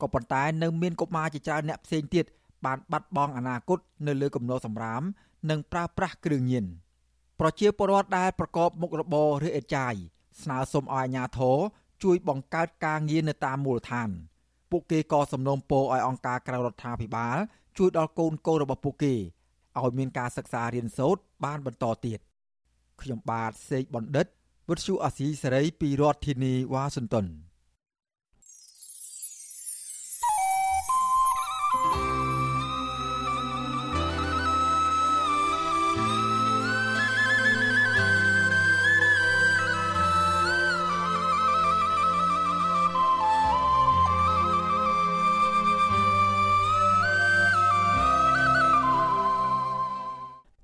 [0.02, 2.24] ក៏ប៉ុន្តែនៅមានកុមារជាច្រើនអ្នកផ្សេងទៀត
[2.64, 5.02] បានបាត់បង់អនាគតនៅលើគំនរសម្រាម
[5.50, 6.66] និងប្រើប្រាស់គ្រឿងញៀន។
[7.40, 9.94] ប្រជាពលរដ្ឋដែលប្រកបមុខរបរឬអេតចាយ
[10.42, 11.58] ស្នើសុំឲ្យអាជ្ញាធរ
[12.02, 14.08] ជួយបង្កើតការងារនៅតាមមូលដ្ឋាន
[14.70, 17.36] ពួកគេក៏សំណូមពរឲ្យអង្គការក្រៅរដ្ឋាភិបាល
[17.78, 19.14] ជួយដល់កូនកូនរបស់ពួកគេ
[19.80, 22.18] ឲ្យមានការសិក្សារៀនសូត្របានបន្តទៀត
[23.00, 24.26] ខ្ញុំបាទសេកបណ្ឌិត
[24.68, 27.26] វុទ្ធុអាស៊ីសេរីពីរដ្ឋធានីវ៉ាស៊ីនតោន